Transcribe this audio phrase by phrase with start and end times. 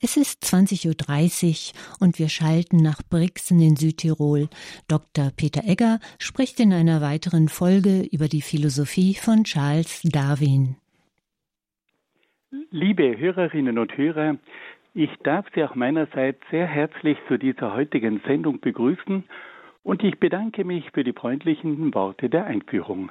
[0.00, 4.48] Es ist 20.30 Uhr und wir schalten nach Brixen in Südtirol.
[4.86, 5.32] Dr.
[5.36, 10.76] Peter Egger spricht in einer weiteren Folge über die Philosophie von Charles Darwin.
[12.70, 14.36] Liebe Hörerinnen und Hörer,
[14.94, 19.24] ich darf Sie auch meinerseits sehr herzlich zu dieser heutigen Sendung begrüßen
[19.82, 23.10] und ich bedanke mich für die freundlichen Worte der Einführung.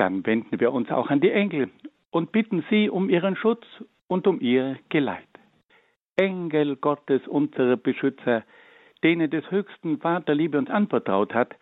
[0.00, 1.68] Dann wenden wir uns auch an die Engel
[2.10, 3.66] und bitten sie um ihren Schutz
[4.08, 5.28] und um ihr Geleit.
[6.16, 8.42] Engel Gottes, unsere Beschützer,
[9.04, 11.54] denen des höchsten Vater Liebe uns anvertraut hat,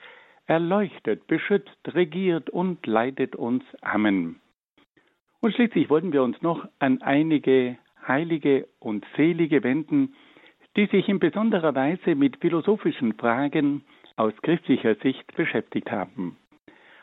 [0.46, 3.64] erleuchtet, beschützt, regiert und leitet uns.
[3.80, 4.36] Amen.
[5.40, 10.14] Und schließlich wollen wir uns noch an einige Heilige und Selige wenden,
[10.76, 13.82] die sich in besonderer Weise mit philosophischen Fragen
[14.14, 16.36] aus christlicher Sicht beschäftigt haben.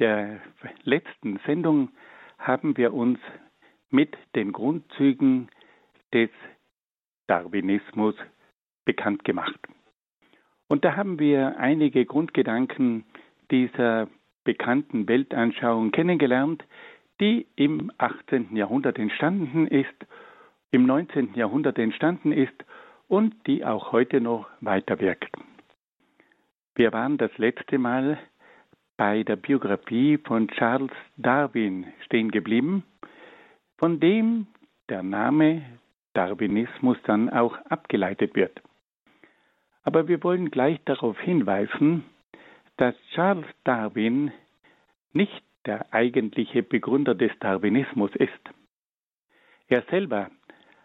[0.00, 0.40] der
[0.82, 1.90] letzten Sendung
[2.38, 3.18] haben wir uns
[3.90, 5.48] mit den Grundzügen
[6.12, 6.30] des
[7.26, 8.14] Darwinismus
[8.84, 9.60] bekannt gemacht.
[10.68, 13.04] Und da haben wir einige Grundgedanken
[13.50, 14.08] dieser
[14.44, 16.64] bekannten Weltanschauung kennengelernt,
[17.20, 18.56] die im 18.
[18.56, 19.94] Jahrhundert entstanden ist,
[20.70, 21.34] im 19.
[21.34, 22.54] Jahrhundert entstanden ist
[23.08, 25.36] und die auch heute noch weiter wirkt.
[26.74, 28.18] Wir waren das letzte Mal
[29.00, 32.84] bei der Biografie von Charles Darwin stehen geblieben,
[33.78, 34.46] von dem
[34.90, 35.62] der Name
[36.12, 38.60] Darwinismus dann auch abgeleitet wird.
[39.84, 42.04] Aber wir wollen gleich darauf hinweisen,
[42.76, 44.32] dass Charles Darwin
[45.14, 48.50] nicht der eigentliche Begründer des Darwinismus ist.
[49.68, 50.30] Er selber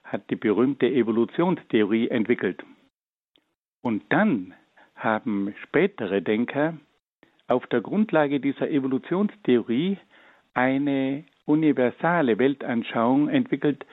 [0.06, 2.64] hat die berühmte Evolutionstheorie entwickelt.
[3.82, 4.54] Und dann
[4.96, 6.76] haben spätere Denker
[7.48, 9.98] auf der Grundlage dieser Evolutionstheorie
[10.54, 13.86] eine universale Weltanschauung entwickelt,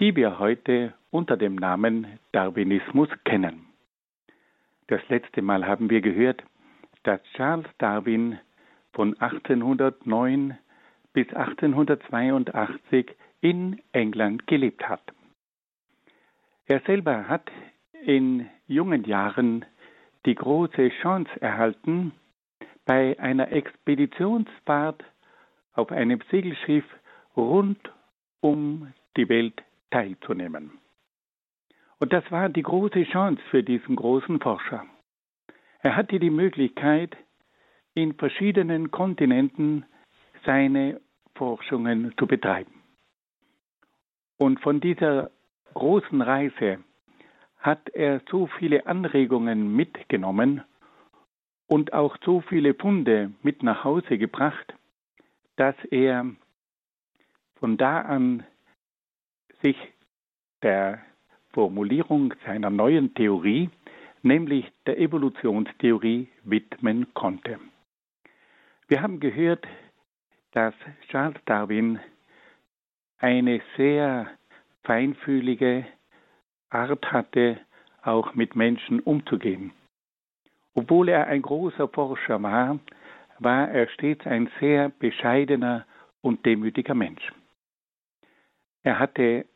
[0.00, 3.66] die wir heute unter dem Namen Darwinismus kennen.
[4.88, 6.42] Das letzte Mal haben wir gehört,
[7.04, 8.38] dass Charles Darwin
[8.92, 10.58] von 1809
[11.12, 15.02] bis 1882 in England gelebt hat.
[16.66, 17.50] Er selber hat
[18.04, 19.64] in jungen Jahren
[20.26, 22.12] die große Chance erhalten,
[22.84, 25.02] bei einer Expeditionsfahrt
[25.74, 26.84] auf einem Segelschiff
[27.36, 27.78] rund
[28.40, 30.72] um die Welt teilzunehmen.
[31.98, 34.84] Und das war die große Chance für diesen großen Forscher.
[35.80, 37.16] Er hatte die Möglichkeit,
[37.94, 39.86] in verschiedenen Kontinenten
[40.44, 41.00] seine
[41.36, 42.82] Forschungen zu betreiben.
[44.36, 45.30] Und von dieser
[45.74, 46.78] großen Reise
[47.58, 50.62] hat er so viele Anregungen mitgenommen
[51.74, 54.76] und auch so viele Funde mit nach Hause gebracht,
[55.56, 56.24] dass er
[57.56, 58.46] von da an
[59.60, 59.76] sich
[60.62, 61.00] der
[61.52, 63.70] Formulierung seiner neuen Theorie,
[64.22, 67.58] nämlich der Evolutionstheorie, widmen konnte.
[68.86, 69.66] Wir haben gehört,
[70.52, 70.74] dass
[71.08, 71.98] Charles Darwin
[73.18, 74.30] eine sehr
[74.84, 75.86] feinfühlige
[76.70, 77.58] Art hatte,
[78.02, 79.72] auch mit Menschen umzugehen.
[80.74, 82.78] Obwohl er ein großer Forscher war,
[83.38, 85.86] war er stets ein sehr bescheidener
[86.20, 87.32] und demütiger Mensch.
[88.82, 89.46] Er hatte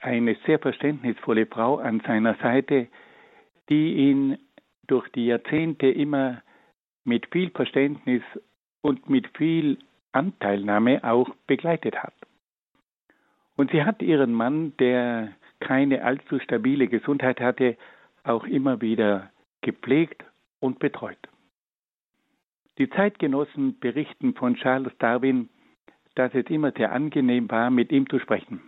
[0.00, 2.88] eine sehr verständnisvolle Frau an seiner Seite,
[3.68, 4.38] die ihn
[4.86, 6.42] durch die Jahrzehnte immer
[7.04, 8.22] mit viel Verständnis
[8.80, 9.78] und mit viel
[10.12, 12.14] Anteilnahme auch begleitet hat.
[13.56, 17.76] Und sie hat ihren Mann, der keine allzu stabile Gesundheit hatte,
[18.22, 19.30] auch immer wieder
[19.62, 20.24] gepflegt
[20.60, 21.18] und betreut.
[22.78, 25.48] Die Zeitgenossen berichten von Charles Darwin,
[26.14, 28.60] dass es immer sehr angenehm war, mit ihm zu sprechen.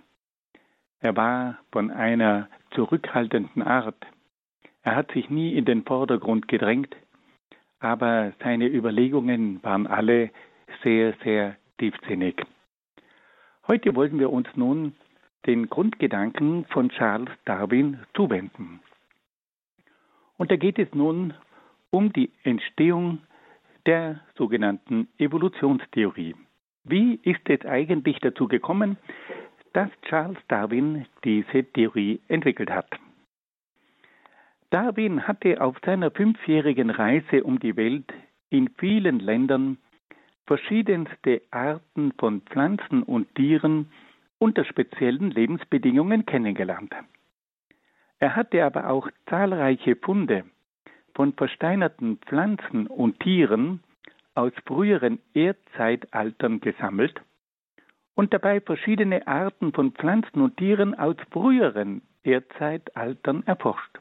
[1.00, 4.04] Er war von einer zurückhaltenden Art.
[4.82, 6.94] Er hat sich nie in den Vordergrund gedrängt,
[7.78, 10.31] aber seine Überlegungen waren alle
[10.82, 12.37] sehr, sehr tiefsinnig.
[13.66, 14.94] Heute wollen wir uns nun
[15.46, 18.81] den Grundgedanken von Charles Darwin zuwenden.
[20.37, 21.34] Und da geht es nun
[21.90, 23.19] um die Entstehung
[23.87, 26.34] der sogenannten Evolutionstheorie.
[26.84, 28.96] Wie ist es eigentlich dazu gekommen,
[29.72, 32.88] dass Charles Darwin diese Theorie entwickelt hat?
[34.70, 38.12] Darwin hatte auf seiner fünfjährigen Reise um die Welt
[38.50, 39.78] in vielen Ländern
[40.46, 43.90] verschiedenste Arten von Pflanzen und Tieren
[44.38, 46.92] unter speziellen Lebensbedingungen kennengelernt.
[48.19, 50.44] Er hatte aber auch zahlreiche Funde
[51.20, 53.82] von versteinerten Pflanzen und Tieren
[54.34, 57.20] aus früheren Erdzeitaltern gesammelt
[58.14, 63.99] und dabei verschiedene Arten von Pflanzen und Tieren aus früheren Erdzeitaltern erforscht.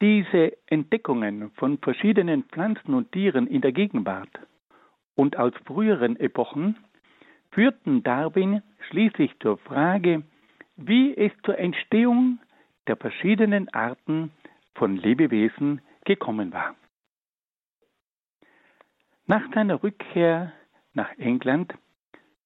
[0.00, 4.32] Diese Entdeckungen von verschiedenen Pflanzen und Tieren in der Gegenwart
[5.14, 6.78] und aus früheren Epochen
[7.50, 10.22] führten Darwin schließlich zur Frage,
[10.76, 12.38] wie es zur Entstehung
[12.86, 14.32] der verschiedenen Arten
[14.78, 16.74] von Lebewesen gekommen war.
[19.26, 20.52] Nach seiner Rückkehr
[20.94, 21.74] nach England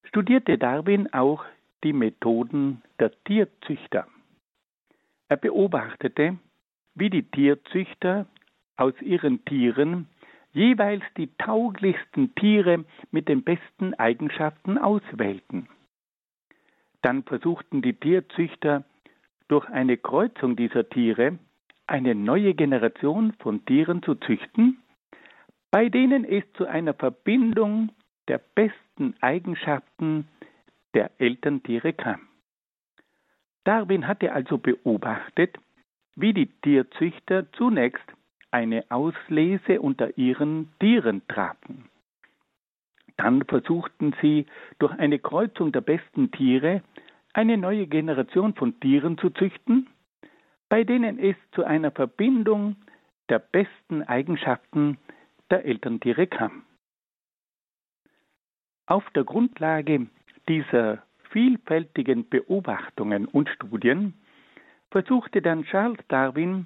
[0.03, 1.45] studierte Darwin auch
[1.83, 4.07] die Methoden der Tierzüchter.
[5.29, 6.37] Er beobachtete,
[6.95, 8.27] wie die Tierzüchter
[8.75, 10.07] aus ihren Tieren
[10.51, 15.67] jeweils die tauglichsten Tiere mit den besten Eigenschaften auswählten.
[17.01, 18.83] Dann versuchten die Tierzüchter
[19.47, 21.39] durch eine Kreuzung dieser Tiere
[21.87, 24.77] eine neue Generation von Tieren zu züchten,
[25.71, 27.89] bei denen es zu einer Verbindung
[28.27, 30.27] der besten Eigenschaften
[30.93, 32.21] der Elterntiere kam.
[33.63, 35.57] Darwin hatte also beobachtet,
[36.15, 38.05] wie die Tierzüchter zunächst
[38.51, 41.89] eine Auslese unter ihren Tieren traten.
[43.17, 44.45] Dann versuchten sie
[44.79, 46.83] durch eine Kreuzung der besten Tiere
[47.33, 49.87] eine neue Generation von Tieren zu züchten,
[50.73, 52.75] bei denen es zu einer Verbindung
[53.29, 54.97] der besten Eigenschaften
[55.51, 56.63] der Elterntiere kam.
[58.87, 60.07] Auf der Grundlage
[60.49, 64.15] dieser vielfältigen Beobachtungen und Studien
[64.89, 66.65] versuchte dann Charles Darwin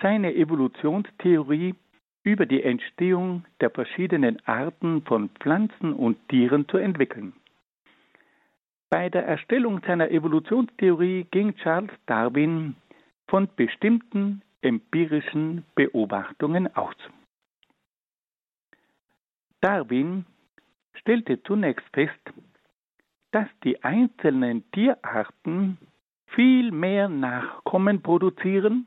[0.00, 1.74] seine Evolutionstheorie
[2.22, 7.32] über die Entstehung der verschiedenen Arten von Pflanzen und Tieren zu entwickeln.
[8.88, 12.76] Bei der Erstellung seiner Evolutionstheorie ging Charles Darwin
[13.28, 16.96] von bestimmten empirischen Beobachtungen aus.
[19.60, 20.26] Darwin
[20.94, 22.20] stellte zunächst fest,
[23.30, 25.78] dass die einzelnen Tierarten
[26.26, 28.86] viel mehr Nachkommen produzieren,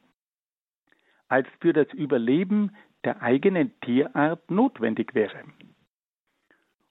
[1.27, 5.43] als für das Überleben der eigenen Tierart notwendig wäre.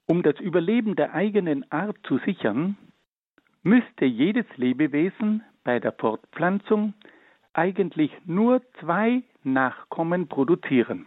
[0.07, 2.77] Um das Überleben der eigenen Art zu sichern,
[3.63, 6.93] müsste jedes Lebewesen bei der Fortpflanzung
[7.53, 11.05] eigentlich nur zwei Nachkommen produzieren.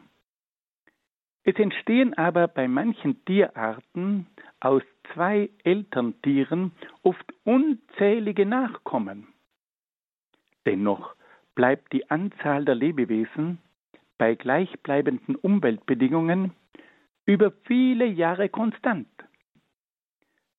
[1.44, 4.26] Es entstehen aber bei manchen Tierarten
[4.60, 4.82] aus
[5.12, 6.72] zwei Elterntieren
[7.02, 9.28] oft unzählige Nachkommen.
[10.64, 11.14] Dennoch
[11.54, 13.58] bleibt die Anzahl der Lebewesen
[14.16, 16.52] bei gleichbleibenden Umweltbedingungen
[17.26, 19.08] über viele Jahre konstant.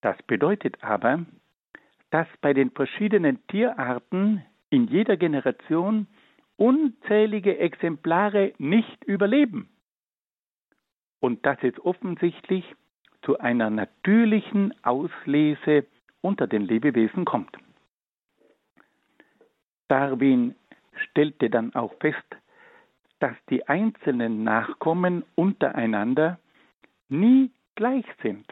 [0.01, 1.25] Das bedeutet aber,
[2.11, 6.07] dass bei den verschiedenen Tierarten in jeder Generation
[6.57, 9.69] unzählige Exemplare nicht überleben
[11.19, 12.63] und dass es offensichtlich
[13.23, 15.85] zu einer natürlichen Auslese
[16.21, 17.57] unter den Lebewesen kommt.
[19.87, 20.55] Darwin
[20.95, 22.25] stellte dann auch fest,
[23.19, 26.39] dass die einzelnen Nachkommen untereinander
[27.09, 28.45] nie gleich sind.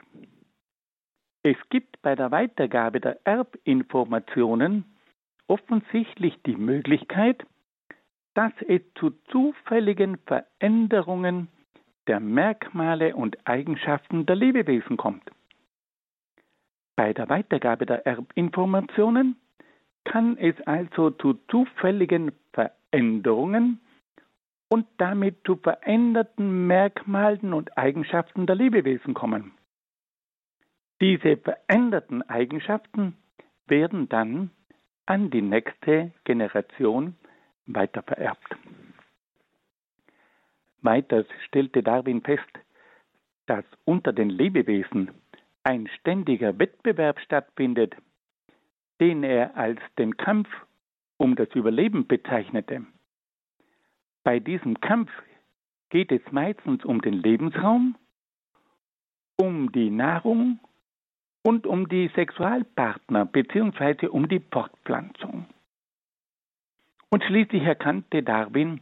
[1.44, 4.86] Es gibt bei der Weitergabe der Erbinformationen
[5.54, 7.46] offensichtlich die Möglichkeit,
[8.34, 11.48] dass es zu zufälligen Veränderungen
[12.08, 15.30] der Merkmale und Eigenschaften der Lebewesen kommt.
[16.96, 19.36] Bei der Weitergabe der Erbinformationen
[20.06, 23.80] kann es also zu zufälligen Veränderungen
[24.70, 29.52] und damit zu veränderten Merkmalen und Eigenschaften der Lebewesen kommen.
[31.00, 33.16] Diese veränderten Eigenschaften
[33.68, 34.50] werden dann
[35.06, 37.16] an die nächste Generation
[37.66, 38.56] weitervererbt.
[40.82, 42.60] Weiters stellte Darwin fest,
[43.46, 45.12] dass unter den Lebewesen
[45.64, 47.96] ein ständiger Wettbewerb stattfindet,
[49.00, 50.50] den er als den Kampf
[51.18, 52.86] um das Überleben bezeichnete.
[54.24, 55.12] Bei diesem Kampf
[55.90, 57.96] geht es meistens um den Lebensraum,
[59.38, 60.60] um die Nahrung
[61.44, 64.08] und um die Sexualpartner bzw.
[64.08, 65.46] um die Fortpflanzung.
[67.10, 68.82] Und schließlich erkannte Darwin,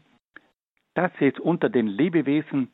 [0.93, 2.69] dass es unter den Lebewesen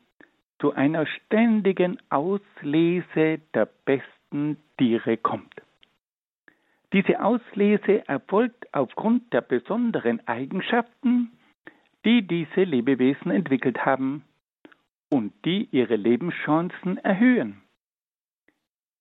[0.60, 5.54] zu einer ständigen Auslese der besten Tiere kommt.
[6.92, 11.32] Diese Auslese erfolgt aufgrund der besonderen Eigenschaften,
[12.04, 14.24] die diese Lebewesen entwickelt haben
[15.10, 17.62] und die ihre Lebenschancen erhöhen.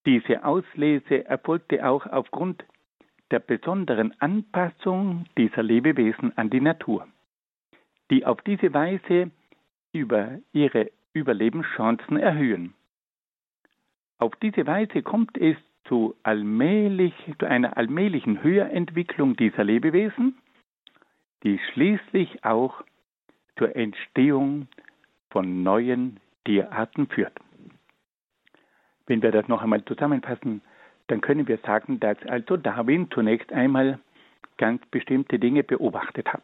[0.07, 2.63] Diese Auslese erfolgte auch aufgrund
[3.29, 7.09] der besonderen Anpassung dieser Lebewesen an die Natur,
[8.09, 9.31] die auf diese Weise
[9.91, 12.73] über ihre Überlebenschancen erhöhen.
[14.17, 15.57] Auf diese Weise kommt es
[15.89, 20.37] zu, allmählich, zu einer allmählichen Höherentwicklung dieser Lebewesen,
[21.43, 22.81] die schließlich auch
[23.57, 24.69] zur Entstehung
[25.31, 27.37] von neuen Tierarten führt.
[29.07, 30.61] Wenn wir das noch einmal zusammenfassen,
[31.07, 33.99] dann können wir sagen, dass also Darwin zunächst einmal
[34.57, 36.43] ganz bestimmte Dinge beobachtet hat.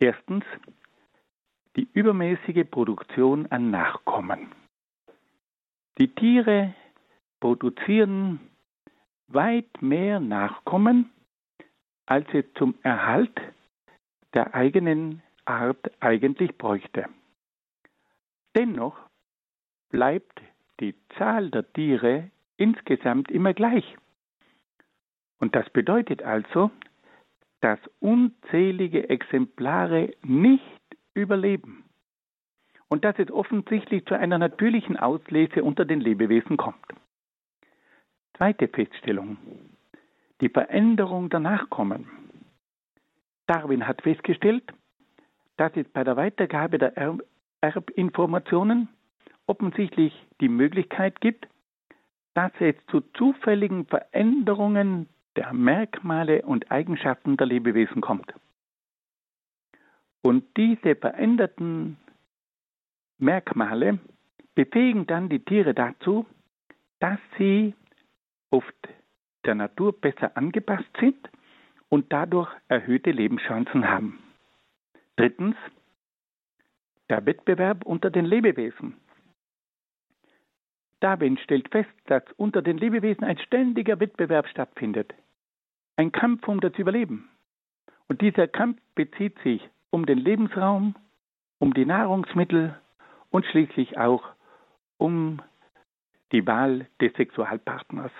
[0.00, 0.44] Erstens
[1.76, 4.52] die übermäßige Produktion an Nachkommen.
[5.98, 6.74] Die Tiere
[7.40, 8.40] produzieren
[9.28, 11.10] weit mehr Nachkommen,
[12.06, 13.38] als sie zum Erhalt
[14.34, 17.08] der eigenen Art eigentlich bräuchte.
[18.54, 18.96] Dennoch
[19.90, 20.40] bleibt
[20.80, 23.96] die Zahl der Tiere insgesamt immer gleich.
[25.38, 26.70] Und das bedeutet also,
[27.60, 30.62] dass unzählige Exemplare nicht
[31.14, 31.84] überleben
[32.88, 36.84] und dass es offensichtlich zu einer natürlichen Auslese unter den Lebewesen kommt.
[38.36, 39.38] Zweite Feststellung.
[40.40, 42.06] Die Veränderung der Nachkommen.
[43.46, 44.64] Darwin hat festgestellt,
[45.56, 47.18] dass es bei der Weitergabe der
[47.62, 48.88] Erbinformationen
[49.46, 51.48] offensichtlich die Möglichkeit gibt,
[52.34, 58.32] dass es zu zufälligen Veränderungen der Merkmale und Eigenschaften der Lebewesen kommt.
[60.22, 61.96] Und diese veränderten
[63.18, 63.98] Merkmale
[64.54, 66.26] befähigen dann die Tiere dazu,
[66.98, 67.74] dass sie
[68.50, 68.74] oft
[69.44, 71.28] der Natur besser angepasst sind
[71.88, 74.18] und dadurch erhöhte Lebenschancen haben.
[75.16, 75.56] Drittens,
[77.08, 78.96] der Wettbewerb unter den Lebewesen.
[81.00, 85.14] Darwin stellt fest, dass unter den Lebewesen ein ständiger Wettbewerb stattfindet.
[85.96, 87.28] Ein Kampf um das Überleben.
[88.08, 90.94] Und dieser Kampf bezieht sich um den Lebensraum,
[91.58, 92.74] um die Nahrungsmittel
[93.30, 94.24] und schließlich auch
[94.98, 95.42] um
[96.32, 98.12] die Wahl des Sexualpartners.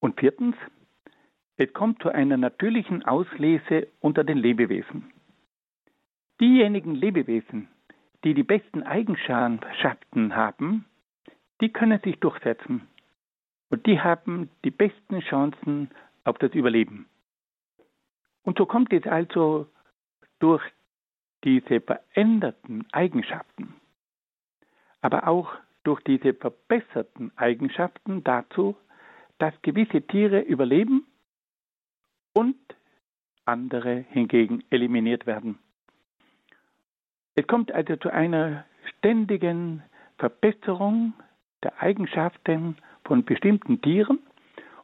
[0.00, 0.56] Und viertens,
[1.56, 5.12] es kommt zu einer natürlichen Auslese unter den Lebewesen.
[6.40, 7.68] Diejenigen Lebewesen,
[8.24, 10.86] die die besten Eigenschaften haben,
[11.62, 12.88] die können sich durchsetzen.
[13.70, 15.90] Und die haben die besten Chancen
[16.24, 17.06] auf das Überleben.
[18.42, 19.68] Und so kommt es also
[20.40, 20.62] durch
[21.44, 23.74] diese veränderten Eigenschaften,
[25.00, 25.52] aber auch
[25.84, 28.76] durch diese verbesserten Eigenschaften dazu,
[29.38, 31.06] dass gewisse Tiere überleben
[32.32, 32.56] und
[33.44, 35.58] andere hingegen eliminiert werden.
[37.34, 38.64] Es kommt also zu einer
[38.98, 39.82] ständigen
[40.18, 41.14] Verbesserung
[41.62, 44.18] der Eigenschaften von bestimmten Tieren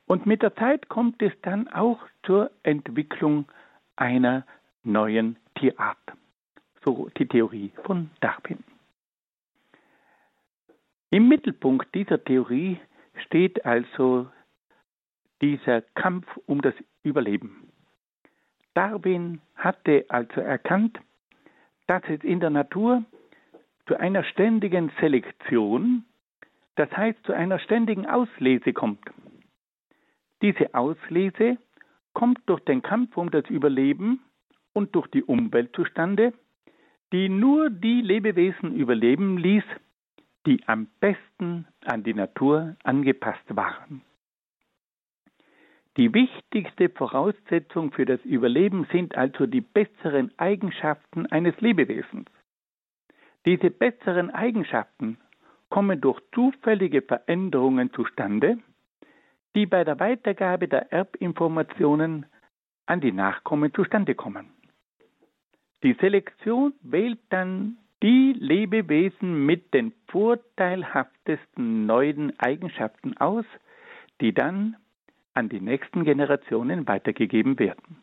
[0.06, 3.46] und mit der Zeit kommt es dann auch zur Entwicklung
[3.96, 4.44] einer
[4.82, 5.98] neuen Tierart.
[6.84, 8.64] So die Theorie von Darwin.
[11.10, 12.78] Im Mittelpunkt dieser Theorie
[13.26, 14.28] steht also
[15.40, 17.68] dieser Kampf um das Überleben.
[18.74, 20.98] Darwin hatte also erkannt,
[21.86, 23.04] dass es in der Natur
[23.86, 26.04] zu einer ständigen Selektion,
[26.78, 29.04] das heißt zu einer ständigen Auslese kommt.
[30.42, 31.58] Diese Auslese
[32.12, 34.20] kommt durch den Kampf um das Überleben
[34.74, 36.32] und durch die Umwelt zustande,
[37.12, 39.64] die nur die Lebewesen überleben ließ,
[40.46, 44.02] die am besten an die Natur angepasst waren.
[45.96, 52.28] Die wichtigste Voraussetzung für das Überleben sind also die besseren Eigenschaften eines Lebewesens.
[53.46, 55.18] Diese besseren Eigenschaften
[55.70, 58.58] kommen durch zufällige Veränderungen zustande,
[59.54, 62.26] die bei der Weitergabe der Erbinformationen
[62.86, 64.50] an die Nachkommen zustande kommen.
[65.82, 73.44] Die Selektion wählt dann die Lebewesen mit den vorteilhaftesten neuen Eigenschaften aus,
[74.20, 74.76] die dann
[75.34, 78.02] an die nächsten Generationen weitergegeben werden.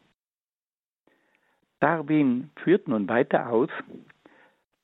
[1.79, 3.69] Darwin führt nun weiter aus,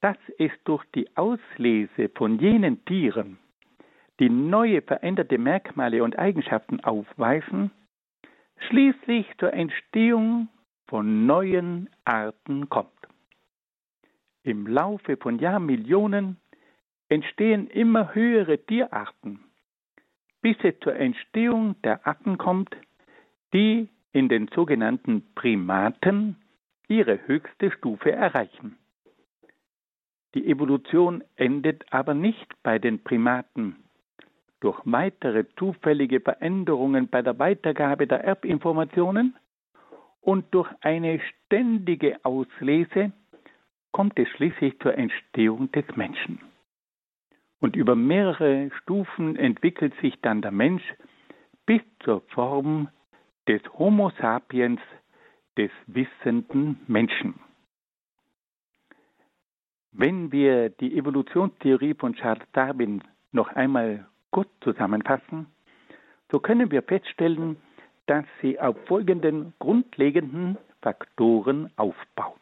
[0.01, 3.37] dass es durch die Auslese von jenen Tieren,
[4.19, 7.71] die neue veränderte Merkmale und Eigenschaften aufweisen,
[8.67, 10.49] schließlich zur Entstehung
[10.87, 12.89] von neuen Arten kommt.
[14.43, 16.37] Im Laufe von Jahrmillionen
[17.09, 19.39] entstehen immer höhere Tierarten,
[20.41, 22.75] bis es zur Entstehung der Arten kommt,
[23.53, 26.37] die in den sogenannten Primaten
[26.87, 28.77] ihre höchste Stufe erreichen.
[30.33, 33.75] Die Evolution endet aber nicht bei den Primaten.
[34.61, 39.35] Durch weitere zufällige Veränderungen bei der Weitergabe der Erbinformationen
[40.21, 43.11] und durch eine ständige Auslese
[43.91, 46.39] kommt es schließlich zur Entstehung des Menschen.
[47.59, 50.83] Und über mehrere Stufen entwickelt sich dann der Mensch
[51.65, 52.89] bis zur Form
[53.47, 54.79] des Homo sapiens,
[55.57, 57.35] des wissenden Menschen.
[59.91, 65.47] Wenn wir die Evolutionstheorie von Charles Darwin noch einmal kurz zusammenfassen,
[66.31, 67.57] so können wir feststellen,
[68.05, 72.39] dass sie auf folgenden grundlegenden Faktoren aufbaut.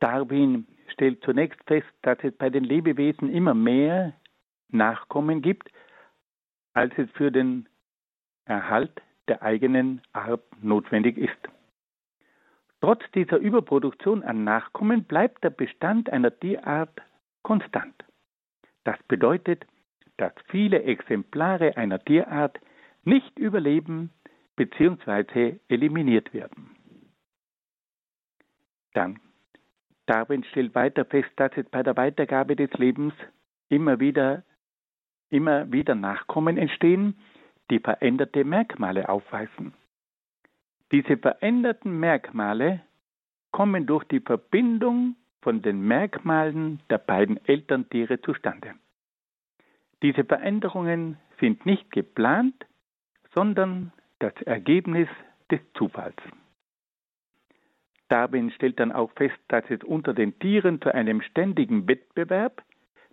[0.00, 4.14] Darwin stellt zunächst fest, dass es bei den Lebewesen immer mehr
[4.68, 5.70] Nachkommen gibt,
[6.74, 7.68] als es für den
[8.44, 11.61] Erhalt der eigenen Art notwendig ist.
[12.82, 17.00] Trotz dieser Überproduktion an Nachkommen bleibt der Bestand einer Tierart
[17.42, 17.94] konstant.
[18.82, 19.64] Das bedeutet,
[20.16, 22.58] dass viele Exemplare einer Tierart
[23.04, 24.10] nicht überleben
[24.56, 25.60] bzw.
[25.68, 26.74] eliminiert werden.
[28.94, 29.20] Dann
[30.06, 33.14] Darwin stellt weiter fest, dass es bei der Weitergabe des Lebens
[33.68, 34.42] immer wieder,
[35.30, 37.16] immer wieder Nachkommen entstehen,
[37.70, 39.72] die veränderte Merkmale aufweisen.
[40.92, 42.82] Diese veränderten Merkmale
[43.50, 48.74] kommen durch die Verbindung von den Merkmalen der beiden Elterntiere zustande.
[50.02, 52.66] Diese Veränderungen sind nicht geplant,
[53.34, 55.08] sondern das Ergebnis
[55.50, 56.16] des Zufalls.
[58.08, 62.62] Darwin stellt dann auch fest, dass es unter den Tieren zu einem ständigen Wettbewerb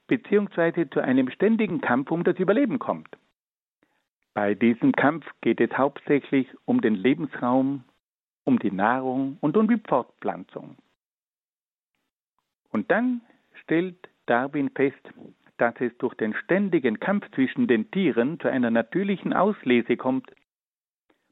[0.07, 0.89] bzw.
[0.89, 3.07] zu einem ständigen Kampf um das Überleben kommt.
[4.41, 7.83] Bei diesem Kampf geht es hauptsächlich um den Lebensraum,
[8.45, 10.77] um die Nahrung und um die Fortpflanzung.
[12.71, 13.19] Und dann
[13.63, 13.97] stellt
[14.27, 15.01] Darwin fest,
[15.57, 20.31] dass es durch den ständigen Kampf zwischen den Tieren zu einer natürlichen Auslese kommt.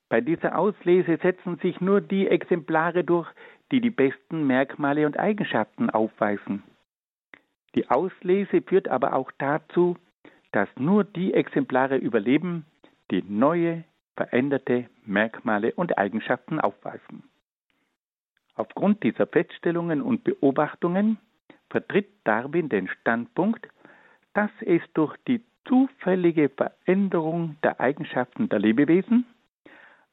[0.09, 3.29] Bei dieser Auslese setzen sich nur die Exemplare durch,
[3.71, 6.61] die die besten Merkmale und Eigenschaften aufweisen.
[7.73, 9.95] Die Auslese führt aber auch dazu,
[10.51, 12.65] dass nur die Exemplare überleben,
[13.11, 13.83] die neue,
[14.15, 17.23] veränderte Merkmale und Eigenschaften aufweisen.
[18.55, 21.17] Aufgrund dieser Feststellungen und Beobachtungen
[21.69, 23.67] vertritt Darwin den Standpunkt,
[24.33, 29.25] dass es durch die zufällige Veränderung der Eigenschaften der Lebewesen,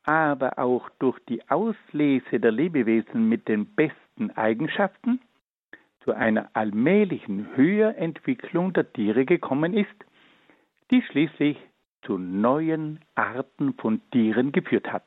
[0.03, 5.21] aber auch durch die Auslese der Lebewesen mit den besten Eigenschaften
[6.01, 9.95] zu einer allmählichen Höherentwicklung der Tiere gekommen ist,
[10.91, 11.57] die schließlich
[12.07, 15.05] zu neuen Arten von Tieren geführt hat.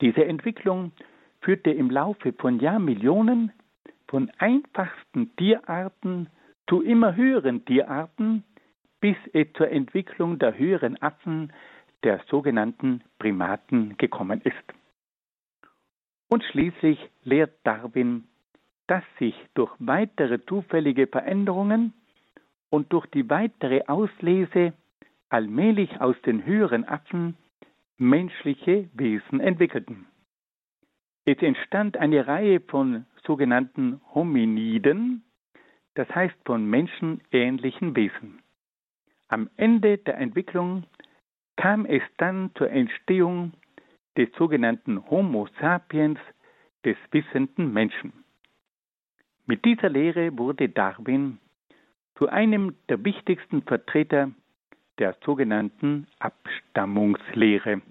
[0.00, 0.92] Diese Entwicklung
[1.40, 3.52] führte im Laufe von Jahrmillionen
[4.08, 6.28] von einfachsten Tierarten
[6.68, 8.44] zu immer höheren Tierarten
[9.00, 11.52] bis es zur Entwicklung der höheren Affen,
[12.02, 14.54] der sogenannten Primaten, gekommen ist.
[16.28, 18.24] Und schließlich lehrt Darwin,
[18.86, 21.92] dass sich durch weitere zufällige Veränderungen
[22.70, 24.72] und durch die weitere Auslese
[25.30, 27.36] allmählich aus den höheren Affen
[27.96, 30.06] menschliche Wesen entwickelten.
[31.24, 35.22] Es entstand eine Reihe von sogenannten Hominiden,
[35.94, 38.42] das heißt von menschenähnlichen Wesen.
[39.28, 40.84] Am Ende der Entwicklung
[41.56, 43.52] kam es dann zur Entstehung
[44.16, 46.18] des sogenannten Homo sapiens,
[46.84, 48.12] des wissenden Menschen.
[49.46, 51.38] Mit dieser Lehre wurde Darwin
[52.16, 54.30] zu einem der wichtigsten Vertreter
[54.98, 57.82] der sogenannten Abstammungslehre.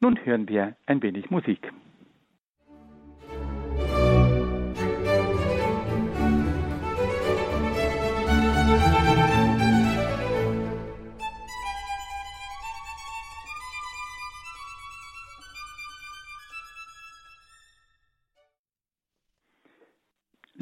[0.00, 1.72] Nun hören wir ein wenig Musik.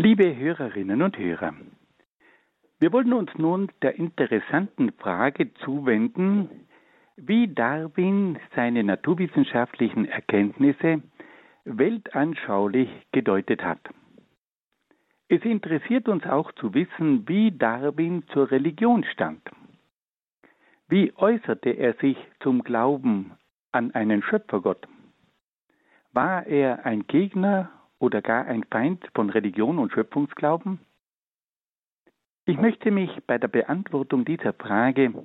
[0.02, 1.52] Liebe Hörerinnen und Hörer,
[2.80, 6.48] wir wollen uns nun der interessanten Frage zuwenden,
[7.16, 11.02] wie Darwin seine naturwissenschaftlichen Erkenntnisse
[11.64, 13.80] weltanschaulich gedeutet hat.
[15.28, 19.42] Es interessiert uns auch zu wissen, wie Darwin zur Religion stand.
[20.88, 23.32] Wie äußerte er sich zum Glauben
[23.70, 24.88] an einen Schöpfergott?
[26.12, 30.80] War er ein Gegner oder gar ein Feind von Religion und Schöpfungsglauben?
[32.50, 35.24] Ich möchte mich bei der Beantwortung dieser Frage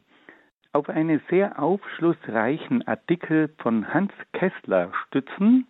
[0.73, 5.65] auf einen sehr aufschlussreichen Artikel von Hans Kessler stützen,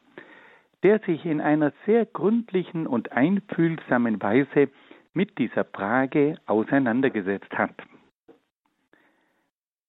[0.83, 4.67] der sich in einer sehr gründlichen und einfühlsamen Weise
[5.13, 7.81] mit dieser Frage auseinandergesetzt hat.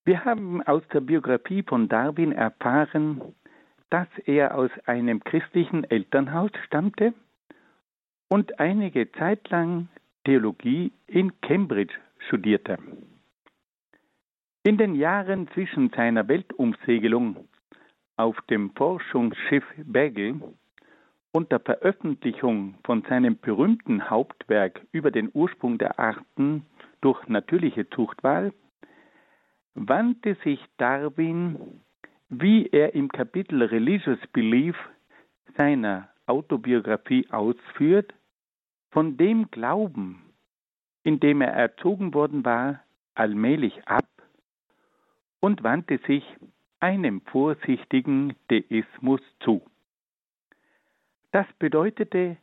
[0.05, 3.21] Wir haben aus der Biografie von Darwin erfahren,
[3.91, 7.13] dass er aus einem christlichen Elternhaus stammte
[8.29, 9.89] und einige Zeit lang
[10.27, 11.95] Theologie in Cambridge
[12.27, 12.79] studierte.
[14.65, 17.49] In den Jahren zwischen seiner Weltumsegelung
[18.17, 20.41] auf dem Forschungsschiff Beagle
[21.31, 26.67] und der Veröffentlichung von seinem berühmten Hauptwerk über den Ursprung der Arten
[27.03, 28.53] durch natürliche Zuchtwahl
[29.75, 31.81] wandte sich Darwin
[32.31, 34.77] wie er im Kapitel Religious Belief
[35.57, 38.13] seiner Autobiografie ausführt,
[38.97, 40.23] von dem Glauben,
[41.03, 42.81] in dem er erzogen worden war,
[43.15, 44.09] allmählich ab
[45.39, 46.25] und wandte sich
[46.81, 49.61] einem vorsichtigen Deismus zu.
[51.31, 52.39] Das bedeutete,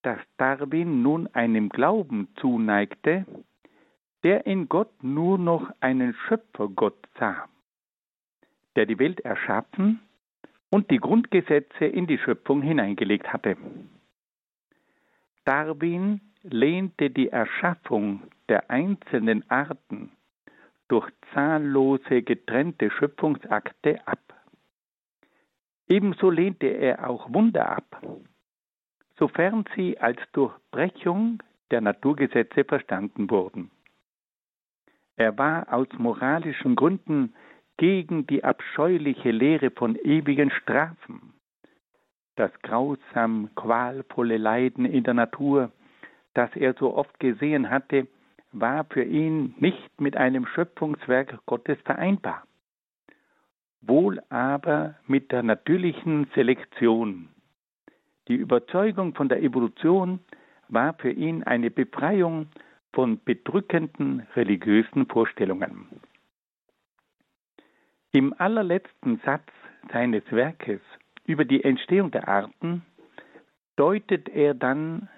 [0.00, 3.26] dass Darwin nun einem Glauben zuneigte,
[4.22, 7.46] der in Gott nur noch einen Schöpfergott sah
[8.76, 10.00] der die Welt erschaffen
[10.70, 13.56] und die Grundgesetze in die Schöpfung hineingelegt hatte.
[15.48, 20.10] Darwin lehnte die Erschaffung der einzelnen Arten
[20.88, 24.34] durch zahllose getrennte Schöpfungsakte ab.
[25.88, 28.02] Ebenso lehnte er auch Wunder ab,
[29.16, 33.70] sofern sie als Durchbrechung der Naturgesetze verstanden wurden.
[35.16, 37.32] Er war aus moralischen Gründen
[37.78, 41.32] gegen die abscheuliche Lehre von ewigen Strafen,
[42.38, 45.72] das grausam qualvolle Leiden in der Natur,
[46.34, 48.06] das er so oft gesehen hatte,
[48.52, 52.44] war für ihn nicht mit einem Schöpfungswerk Gottes vereinbar,
[53.80, 57.28] wohl aber mit der natürlichen Selektion.
[58.28, 60.20] Die Überzeugung von der Evolution
[60.68, 62.48] war für ihn eine Befreiung
[62.92, 65.88] von bedrückenden religiösen Vorstellungen.
[68.12, 69.48] Im allerletzten Satz
[69.92, 70.80] seines Werkes
[71.28, 72.84] über die Entstehung der Arten
[73.76, 75.08] deutet er dann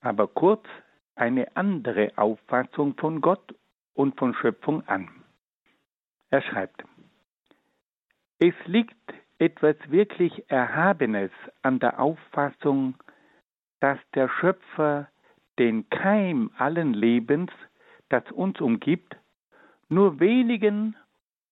[0.00, 0.64] aber kurz
[1.16, 3.54] eine andere Auffassung von Gott
[3.92, 5.10] und von Schöpfung an.
[6.30, 6.84] Er schreibt,
[8.38, 8.94] es liegt
[9.38, 12.94] etwas wirklich Erhabenes an der Auffassung,
[13.80, 15.08] dass der Schöpfer
[15.58, 17.50] den Keim allen Lebens,
[18.10, 19.16] das uns umgibt,
[19.88, 20.96] nur wenigen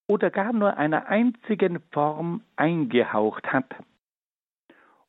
[0.09, 3.67] oder gar nur einer einzigen Form eingehaucht hat.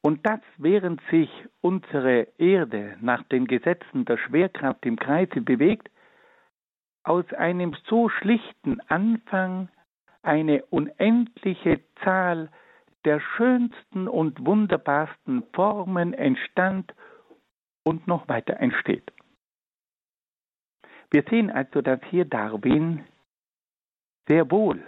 [0.01, 1.29] Und das, während sich
[1.62, 5.89] unsere Erde nach den Gesetzen der Schwerkraft im Kreise bewegt,
[7.03, 9.69] aus einem so schlichten Anfang
[10.21, 12.49] eine unendliche Zahl
[13.05, 16.93] der schönsten und wunderbarsten Formen entstand
[17.83, 19.12] und noch weiter entsteht.
[21.12, 23.03] Wir sehen also, dass hier Darwin
[24.29, 24.81] sehr wohl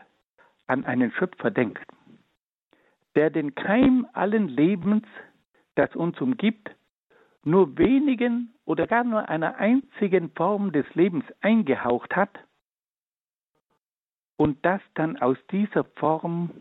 [0.68, 1.86] an einen Schöpfer denkt,
[3.16, 5.04] der den Keim allen Lebens,
[5.76, 6.70] das uns umgibt,
[7.44, 12.40] nur wenigen oder gar nur einer einzigen Form des Lebens eingehaucht hat
[14.38, 16.52] und dass dann aus dieser Form,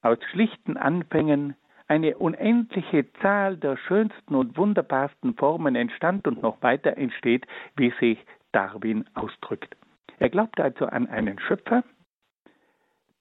[0.00, 1.54] aus schlichten Anfängen,
[1.88, 8.18] eine unendliche Zahl der schönsten und wunderbarsten Formen entstand und noch weiter entsteht, wie sich
[8.50, 9.76] Darwin ausdrückt.
[10.18, 11.84] Er glaubt also an einen Schöpfer,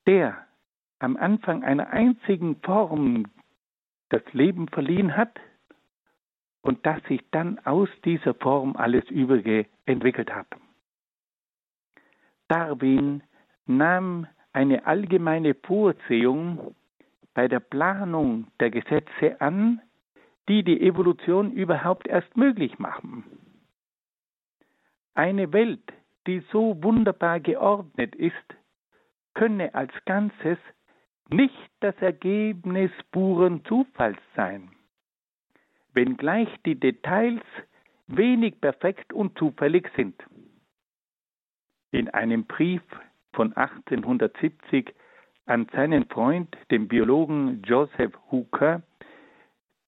[0.07, 0.45] der
[0.99, 3.25] am Anfang einer einzigen Form
[4.09, 5.39] das Leben verliehen hat
[6.61, 10.47] und dass sich dann aus dieser Form alles Übrige entwickelt hat.
[12.47, 13.23] Darwin
[13.65, 16.75] nahm eine allgemeine Vorsehung
[17.33, 19.81] bei der Planung der Gesetze an,
[20.47, 23.23] die die Evolution überhaupt erst möglich machen.
[25.13, 25.91] Eine Welt,
[26.27, 28.55] die so wunderbar geordnet ist,
[29.33, 30.57] könne als Ganzes
[31.29, 34.69] nicht das Ergebnis puren Zufalls sein,
[35.93, 37.43] wenngleich die Details
[38.07, 40.15] wenig perfekt und zufällig sind.
[41.91, 42.83] In einem Brief
[43.33, 44.93] von 1870
[45.45, 48.81] an seinen Freund, den Biologen Joseph Hooker,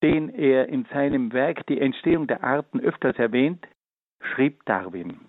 [0.03, 3.67] den er in seinem Werk Die Entstehung der Arten öfters erwähnt,
[4.21, 5.19] schrieb Darwin.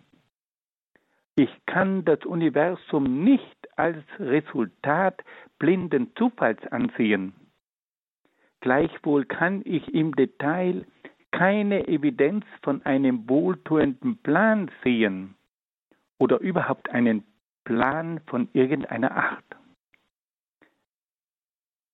[1.39, 5.23] Ich kann das Universum nicht als Resultat
[5.61, 7.33] blinden Zufalls ansehen.
[8.59, 10.85] Gleichwohl kann ich im Detail
[11.31, 15.37] keine Evidenz von einem wohltuenden Plan sehen
[16.19, 17.23] oder überhaupt einen
[17.63, 19.45] Plan von irgendeiner Art.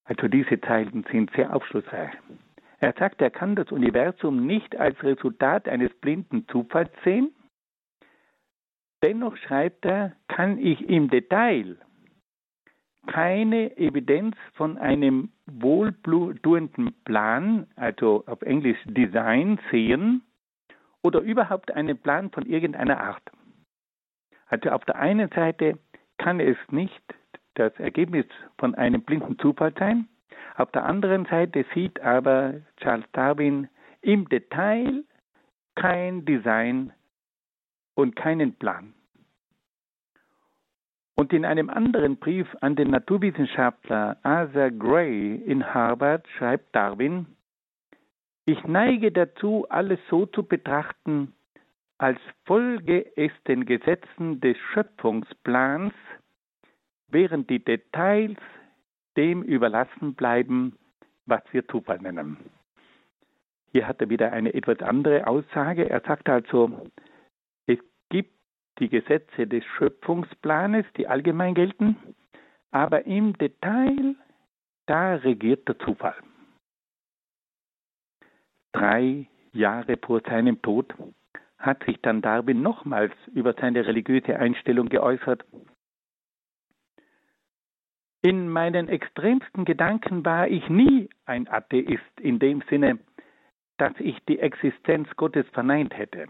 [0.05, 2.15] Also diese Zeilen sind sehr aufschlussreich.
[2.79, 7.35] Er sagt, er kann das Universum nicht als Resultat eines blinden Zufalls sehen.
[9.05, 11.77] Dennoch schreibt er, kann ich im Detail
[13.07, 20.23] keine Evidenz von einem wohltuenden Plan, also auf Englisch Design, sehen
[21.03, 23.31] oder überhaupt einen Plan von irgendeiner Art.
[24.47, 25.79] Also auf der einen Seite
[26.17, 27.03] kann es nicht
[27.57, 28.25] das Ergebnis
[28.57, 30.09] von einem blinden Zufall sein,
[30.57, 33.69] auf der anderen Seite sieht aber Charles Darwin
[34.01, 35.05] im Detail
[35.75, 36.94] kein Design
[37.95, 38.95] und keinen Plan.
[41.17, 47.27] Und in einem anderen Brief an den Naturwissenschaftler Arthur Gray in Harvard schreibt Darwin,
[48.47, 51.33] ich neige dazu, alles so zu betrachten,
[51.99, 55.95] als folge es den Gesetzen des Schöpfungsplans,
[57.09, 58.37] während die Details
[59.17, 60.77] dem überlassen bleiben,
[61.27, 62.37] was wir Zufall nennen.
[63.71, 65.89] Hier hat er wieder eine etwas andere Aussage.
[65.89, 66.87] Er sagt also,
[68.79, 71.97] die Gesetze des Schöpfungsplanes, die allgemein gelten,
[72.71, 74.17] aber im Detail,
[74.87, 76.17] da regiert der Zufall.
[78.73, 80.93] Drei Jahre vor seinem Tod
[81.59, 85.45] hat sich dann Darwin nochmals über seine religiöse Einstellung geäußert.
[88.23, 92.99] In meinen extremsten Gedanken war ich nie ein Atheist in dem Sinne,
[93.77, 96.27] dass ich die Existenz Gottes verneint hätte.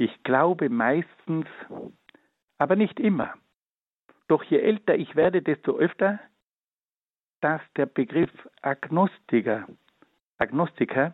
[0.00, 1.46] Ich glaube meistens,
[2.56, 3.34] aber nicht immer.
[4.28, 6.18] Doch je älter ich werde, desto öfter,
[7.42, 8.30] dass der Begriff
[8.62, 9.68] Agnostiker,
[10.38, 11.12] Agnostiker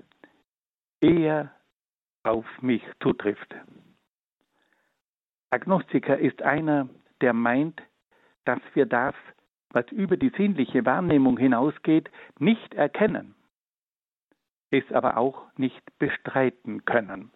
[1.01, 1.53] eher
[2.23, 3.57] auf mich zutrifft.
[5.51, 6.89] Agnostiker ist einer,
[7.21, 7.83] der meint,
[8.45, 9.17] dass wir das,
[9.71, 13.35] was über die sinnliche Wahrnehmung hinausgeht, nicht erkennen,
[14.71, 17.33] es aber auch nicht bestreiten können.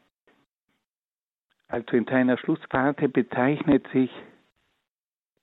[1.71, 4.11] Also in seiner Schlussphase bezeichnet sich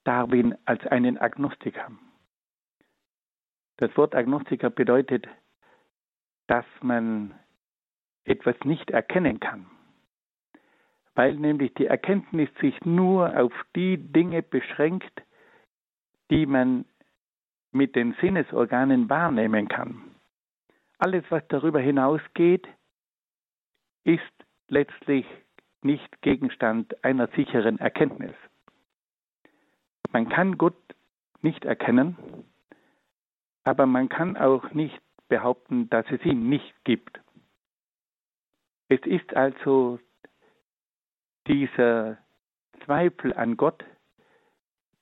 [0.03, 1.89] Darwin als einen Agnostiker.
[3.77, 5.25] Das Wort Agnostiker bedeutet,
[6.47, 7.33] dass man
[8.25, 9.67] etwas nicht erkennen kann,
[11.15, 15.23] weil nämlich die Erkenntnis sich nur auf die Dinge beschränkt,
[16.29, 16.83] die man
[17.71, 20.03] mit den Sinnesorganen wahrnehmen kann.
[20.97, 22.67] Alles, was darüber hinausgeht,
[24.03, 24.21] ist
[24.67, 25.25] letztlich
[25.81, 28.35] nicht Gegenstand einer sicheren Erkenntnis.
[30.11, 30.77] Man kann Gott
[31.41, 32.17] nicht erkennen,
[33.63, 37.19] aber man kann auch nicht behaupten, dass es ihn nicht gibt.
[38.89, 39.99] Es ist also
[41.47, 42.17] dieser
[42.85, 43.83] Zweifel an Gott,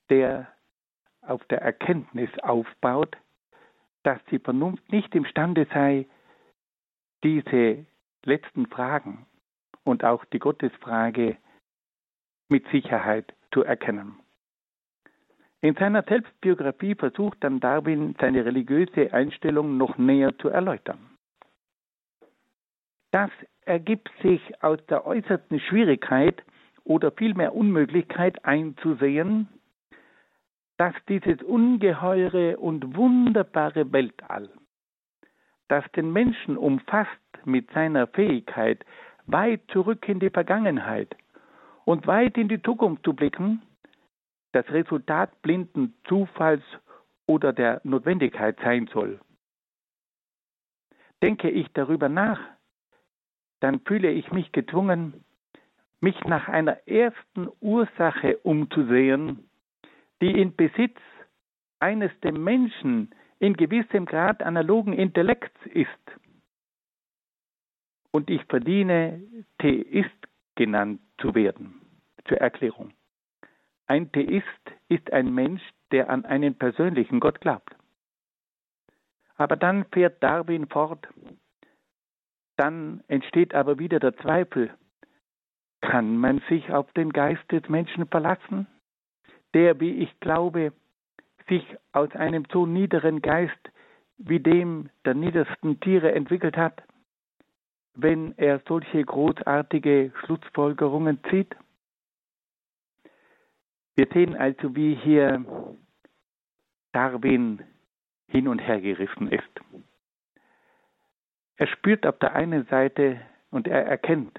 [0.10, 0.48] der
[1.22, 3.16] auf der Erkenntnis aufbaut,
[4.04, 6.08] dass die Vernunft nicht imstande sei,
[7.24, 7.86] diese
[8.24, 9.26] letzten Fragen
[9.86, 11.38] und auch die Gottesfrage
[12.50, 14.19] mit Sicherheit zu erkennen.
[15.62, 21.00] In seiner Selbstbiografie versucht dann Darwin seine religiöse Einstellung noch näher zu erläutern.
[23.12, 26.43] Das ergibt sich aus der äußersten Schwierigkeit
[26.84, 29.48] oder vielmehr Unmöglichkeit einzusehen,
[30.78, 34.50] dass dieses ungeheure und wunderbare Weltall,
[35.67, 37.10] das den Menschen umfasst
[37.45, 38.86] mit seiner Fähigkeit,
[39.28, 41.16] weit zurück in die Vergangenheit
[41.86, 43.62] und weit in die Zukunft zu blicken,
[44.52, 46.64] das Resultat blinden Zufalls
[47.28, 49.20] oder der Notwendigkeit sein soll.
[51.22, 52.40] Denke ich darüber nach,
[53.60, 55.26] dann fühle ich mich gezwungen,
[56.00, 59.50] mich nach einer ersten Ursache umzusehen,
[60.22, 61.00] die in Besitz
[61.80, 65.90] eines dem Menschen in gewissem Grad analogen Intellekts ist.
[68.15, 69.21] Und ich verdiene,
[69.60, 70.10] Theist
[70.56, 71.82] genannt zu werden.
[72.30, 72.93] Zur Erklärung.
[73.88, 74.45] Ein Theist
[74.88, 77.75] ist ein Mensch, der an einen persönlichen Gott glaubt.
[79.36, 81.06] Aber dann fährt Darwin fort.
[82.56, 84.73] Dann entsteht aber wieder der Zweifel.
[85.82, 88.65] Kann man sich auf den Geist des Menschen verlassen,
[89.54, 90.71] der, wie ich glaube,
[91.49, 93.60] sich aus einem so niederen Geist
[94.17, 96.82] wie dem der niedersten Tiere entwickelt hat,
[97.96, 101.56] wenn er solche großartige Schlussfolgerungen zieht?
[103.96, 105.46] Wir sehen also, wie hier
[106.92, 107.64] Darwin
[108.28, 109.50] hin und her gerissen ist.
[111.58, 114.38] Er spürt auf der einen Seite und er erkennt,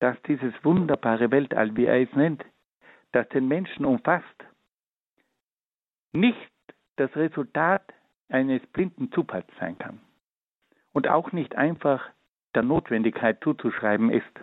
[0.00, 2.44] dass dieses wunderbare Weltall, wie er es nennt,
[3.12, 4.44] das den Menschen umfasst,
[6.12, 6.50] nicht
[6.96, 7.82] das Resultat
[8.28, 10.00] eines blinden Zufalls sein kann
[10.92, 12.10] und auch nicht einfach
[12.54, 14.40] der Notwendigkeit zuzuschreiben ist.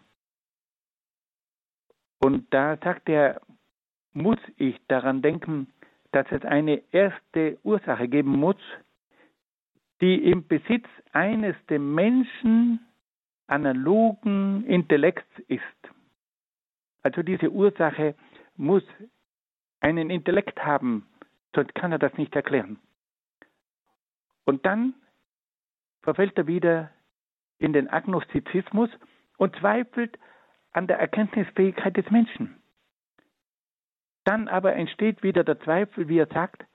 [2.20, 3.42] Und da sagt er,
[4.14, 5.68] muss ich daran denken,
[6.12, 8.58] dass es eine erste Ursache geben muss,
[10.02, 12.80] die im Besitz eines dem Menschen
[13.48, 15.62] analogen Intellekts ist.
[17.04, 18.16] Also diese Ursache
[18.56, 18.84] muss
[19.80, 21.08] einen Intellekt haben,
[21.56, 22.80] sonst kann er das nicht erklären.
[24.46, 24.94] Und dann
[26.02, 26.92] verfällt er wieder
[27.62, 28.90] in den Agnostizismus
[29.38, 30.18] und zweifelt
[30.72, 32.62] an der Erkenntnisfähigkeit des Menschen.
[34.24, 36.66] Dann aber entsteht wieder der Zweifel, wie er sagt,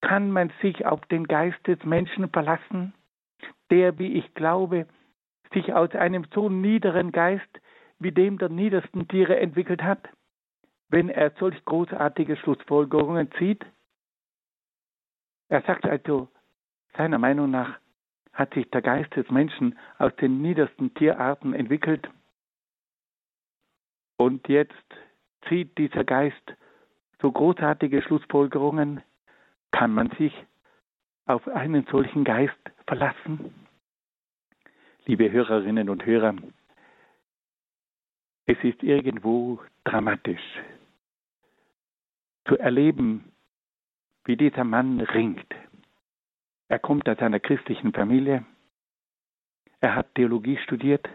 [0.00, 2.92] kann man sich auf den Geist des Menschen verlassen,
[3.70, 4.86] der, wie ich glaube,
[5.52, 7.60] sich aus einem so niederen Geist
[7.98, 10.08] wie dem der niedersten Tiere entwickelt hat,
[10.88, 13.64] wenn er solch großartige Schlussfolgerungen zieht?
[15.48, 16.28] Er sagt also,
[16.96, 17.78] seiner Meinung nach
[18.36, 22.08] hat sich der Geist des Menschen aus den niedersten Tierarten entwickelt
[24.18, 24.72] und jetzt
[25.48, 26.54] zieht dieser Geist
[27.20, 29.02] so großartige Schlussfolgerungen,
[29.70, 30.32] kann man sich
[31.26, 33.54] auf einen solchen Geist verlassen?
[35.06, 36.34] Liebe Hörerinnen und Hörer,
[38.46, 40.42] es ist irgendwo dramatisch
[42.46, 43.32] zu erleben,
[44.24, 45.54] wie dieser Mann ringt.
[46.68, 48.44] Er kommt aus einer christlichen Familie,
[49.80, 51.08] er hat Theologie studiert,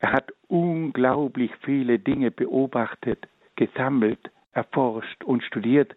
[0.00, 5.94] er hat unglaublich viele Dinge beobachtet, gesammelt, erforscht und studiert.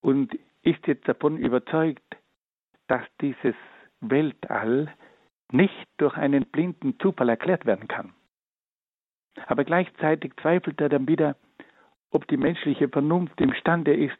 [0.00, 2.16] Und ist jetzt davon überzeugt,
[2.86, 3.54] dass dieses
[4.00, 4.94] Weltall
[5.52, 8.14] nicht durch einen blinden Zufall erklärt werden kann.
[9.46, 11.36] Aber gleichzeitig zweifelt er dann wieder,
[12.10, 14.18] ob die menschliche Vernunft imstande ist,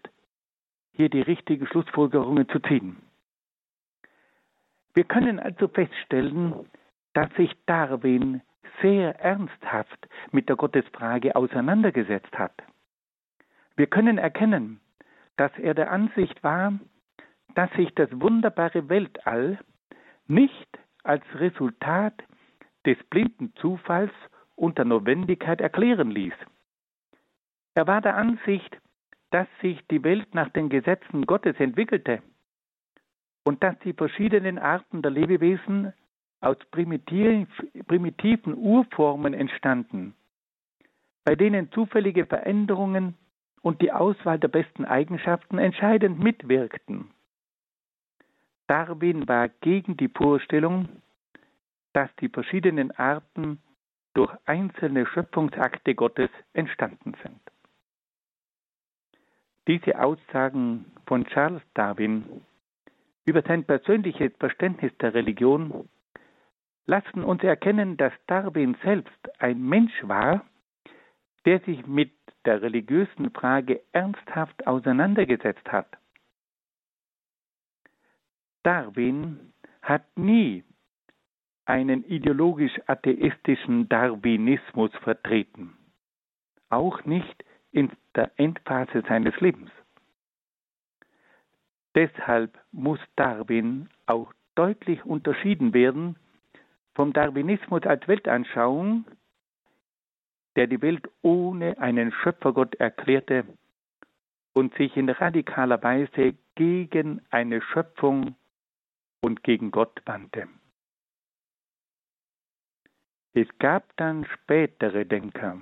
[0.93, 2.97] hier die richtigen Schlussfolgerungen zu ziehen.
[4.95, 6.69] Wir können also feststellen,
[7.13, 8.43] dass sich Darwin
[8.83, 12.55] sehr ernsthaft mit der Gottesfrage auseinandergesetzt hat.
[13.77, 14.81] Wir können erkennen,
[15.37, 16.79] dass er der Ansicht war,
[17.55, 19.59] dass sich das wunderbare Weltall
[20.27, 22.15] nicht als Resultat
[22.87, 24.13] des blinden Zufalls
[24.55, 26.35] und der Notwendigkeit erklären ließ.
[27.75, 28.77] Er war der Ansicht,
[29.31, 32.23] dass sich die Welt nach den Gesetzen Gottes entwickelte
[33.45, 35.93] und dass die verschiedenen Arten der Lebewesen
[36.41, 37.49] aus primitiv,
[37.87, 40.15] primitiven Urformen entstanden,
[41.25, 43.17] bei denen zufällige Veränderungen
[43.63, 47.11] und die Auswahl der besten Eigenschaften entscheidend mitwirkten.
[48.67, 50.89] Darwin war gegen die Vorstellung,
[51.93, 53.61] dass die verschiedenen Arten
[54.15, 57.50] durch einzelne Schöpfungsakte Gottes entstanden sind.
[59.71, 62.45] Diese Aussagen von Charles Darwin
[63.25, 65.89] über sein persönliches Verständnis der Religion
[66.87, 70.45] lassen uns erkennen, dass Darwin selbst ein Mensch war,
[71.45, 72.11] der sich mit
[72.45, 75.87] der religiösen Frage ernsthaft auseinandergesetzt hat.
[78.65, 80.65] Darwin hat nie
[81.67, 85.77] einen ideologisch atheistischen Darwinismus vertreten,
[86.71, 89.71] auch nicht in der Endphase seines Lebens.
[91.95, 96.17] Deshalb muss Darwin auch deutlich unterschieden werden
[96.95, 99.05] vom Darwinismus als Weltanschauung,
[100.57, 103.45] der die Welt ohne einen Schöpfergott erklärte
[104.53, 108.37] und sich in radikaler Weise gegen eine Schöpfung
[109.23, 110.49] und gegen Gott wandte.
[113.33, 115.61] Es gab dann spätere Denker,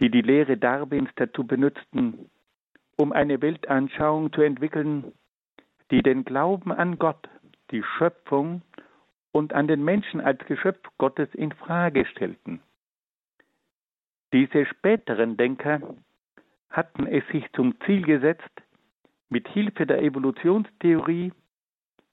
[0.00, 2.30] die die Lehre Darwins dazu benutzten,
[2.96, 5.12] um eine Weltanschauung zu entwickeln,
[5.90, 7.28] die den Glauben an Gott,
[7.70, 8.62] die Schöpfung
[9.32, 12.60] und an den Menschen als Geschöpf Gottes in Frage stellten.
[14.32, 15.80] Diese späteren Denker
[16.70, 18.50] hatten es sich zum Ziel gesetzt,
[19.28, 21.32] mit Hilfe der Evolutionstheorie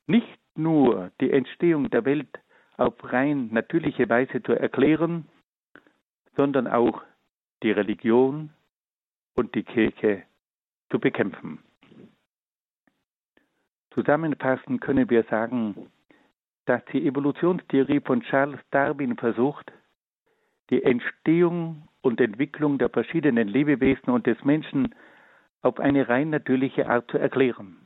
[0.07, 2.39] nicht nur die Entstehung der Welt
[2.77, 5.27] auf rein natürliche Weise zu erklären,
[6.36, 7.03] sondern auch
[7.64, 8.51] die Religion
[9.36, 10.24] und die Kirche
[10.91, 11.59] zu bekämpfen.
[13.93, 15.91] Zusammenfassend können wir sagen,
[16.66, 19.72] dass die Evolutionstheorie von Charles Darwin versucht,
[20.70, 24.95] die Entstehung und Entwicklung der verschiedenen Lebewesen und des Menschen
[25.61, 27.78] auf eine rein natürliche Art zu erklären.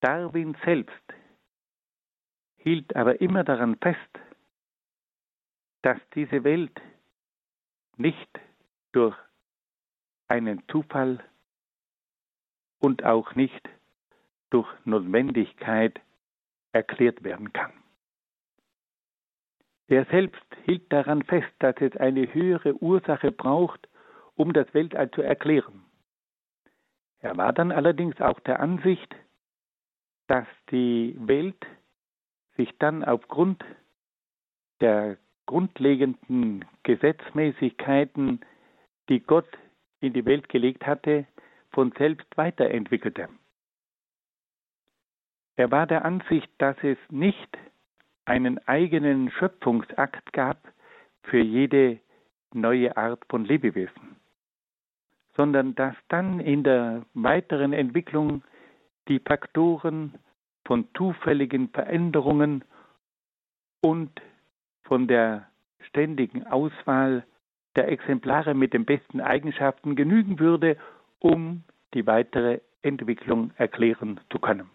[0.00, 1.14] Darwin selbst
[2.56, 3.98] hielt aber immer daran fest,
[5.82, 6.80] dass diese Welt
[7.96, 8.40] nicht
[8.92, 9.16] durch
[10.28, 11.22] einen Zufall
[12.78, 13.68] und auch nicht
[14.50, 16.00] durch Notwendigkeit
[16.72, 17.72] erklärt werden kann.
[19.88, 23.88] Er selbst hielt daran fest, dass es eine höhere Ursache braucht,
[24.34, 25.84] um das Weltall zu erklären.
[27.20, 29.14] Er war dann allerdings auch der Ansicht,
[30.26, 31.64] dass die Welt
[32.56, 33.64] sich dann aufgrund
[34.80, 38.40] der grundlegenden Gesetzmäßigkeiten,
[39.08, 39.48] die Gott
[40.00, 41.26] in die Welt gelegt hatte,
[41.70, 43.28] von selbst weiterentwickelte.
[45.56, 47.58] Er war der Ansicht, dass es nicht
[48.24, 50.58] einen eigenen Schöpfungsakt gab
[51.22, 51.98] für jede
[52.52, 54.16] neue Art von Lebewesen,
[55.36, 58.42] sondern dass dann in der weiteren Entwicklung
[59.08, 60.14] die Faktoren
[60.66, 62.64] von zufälligen Veränderungen
[63.82, 64.10] und
[64.86, 65.48] von der
[65.80, 67.24] ständigen Auswahl
[67.76, 70.76] der Exemplare mit den besten Eigenschaften genügen würde,
[71.18, 71.64] um
[71.94, 74.70] die weitere Entwicklung erklären zu können.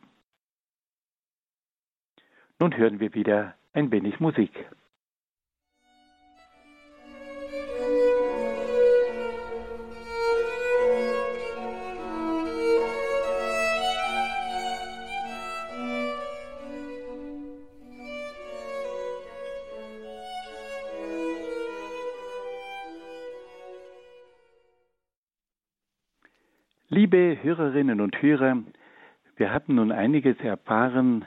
[2.59, 4.51] Nun hören wir wieder ein wenig Musik.
[27.12, 28.64] Liebe Hörerinnen und Hörer,
[29.36, 31.26] wir hatten nun einiges erfahren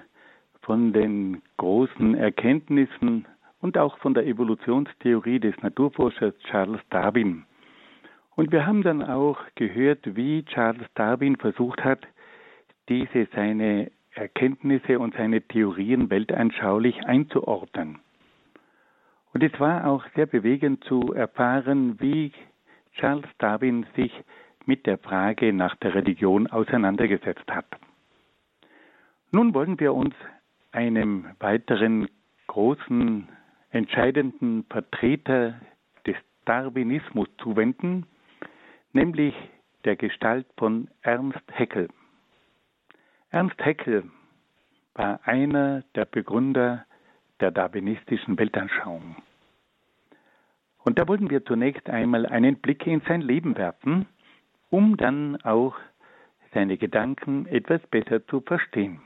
[0.62, 3.26] von den großen Erkenntnissen
[3.61, 7.45] und auch von der Evolutionstheorie des Naturforschers Charles Darwin.
[8.35, 12.07] Und wir haben dann auch gehört, wie Charles Darwin versucht hat,
[12.89, 17.99] diese seine Erkenntnisse und seine Theorien weltanschaulich einzuordnen.
[19.35, 22.32] Und es war auch sehr bewegend zu erfahren, wie
[22.95, 24.12] Charles Darwin sich
[24.66, 27.66] mit der Frage nach der Religion auseinandergesetzt hat.
[29.30, 30.14] Nun wollen wir uns
[30.72, 32.08] einem weiteren
[32.46, 33.28] großen,
[33.70, 35.60] entscheidenden Vertreter
[36.06, 38.06] des Darwinismus zuwenden,
[38.92, 39.34] nämlich
[39.84, 41.88] der Gestalt von Ernst Haeckel.
[43.30, 44.04] Ernst Haeckel
[44.94, 46.86] war einer der Begründer
[47.40, 49.16] der darwinistischen Weltanschauung.
[50.84, 54.06] Und da wollen wir zunächst einmal einen Blick in sein Leben werfen,
[54.74, 55.76] um dann auch
[56.52, 59.00] seine Gedanken etwas besser zu verstehen.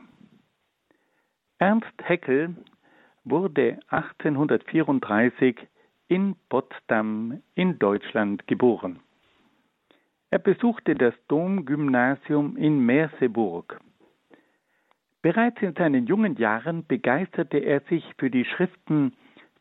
[1.59, 2.57] Ernst Haeckel
[3.25, 5.59] wurde 1834
[6.07, 9.01] in Potsdam in Deutschland geboren.
[10.31, 13.79] Er besuchte das Domgymnasium in Merseburg.
[15.21, 19.13] Bereits in seinen jungen Jahren begeisterte er sich für die Schriften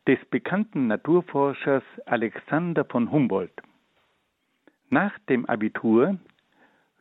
[0.06, 3.67] des bekannten Naturforschers Alexander von Humboldt.
[4.90, 6.18] Nach dem Abitur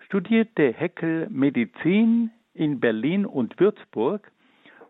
[0.06, 4.32] studierte Heckel Medizin in Berlin und Würzburg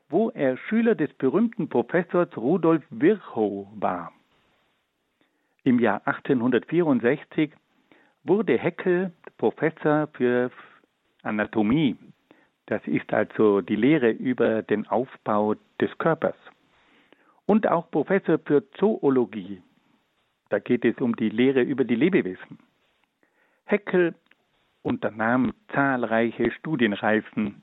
[0.10, 4.12] wo er Schüler des berühmten Professors Rudolf Virchow war.
[5.64, 7.52] Im Jahr 1864
[8.24, 10.50] wurde Heckel Professor für
[11.24, 11.98] Anatomie.
[12.68, 16.36] Das ist also die Lehre über den Aufbau des Körpers.
[17.46, 19.62] Und auch Professor für Zoologie.
[20.50, 22.60] Da geht es um die Lehre über die Lebewesen.
[23.68, 24.16] Heckel
[24.82, 27.62] unternahm zahlreiche Studienreisen,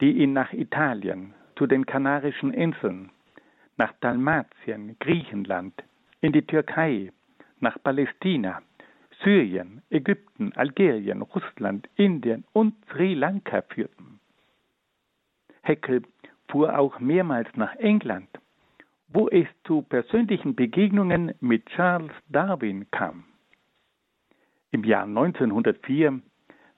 [0.00, 3.10] die ihn nach Italien, zu den Kanarischen Inseln,
[3.76, 5.74] nach Dalmatien, Griechenland,
[6.20, 7.10] in die Türkei,
[7.58, 8.62] nach Palästina,
[9.24, 14.20] Syrien, Ägypten, Algerien, Russland, Indien und Sri Lanka führten.
[15.62, 16.02] Heckel
[16.48, 18.28] fuhr auch mehrmals nach England,
[19.08, 23.24] wo es zu persönlichen Begegnungen mit Charles Darwin kam.
[24.74, 26.20] Im Jahr 1904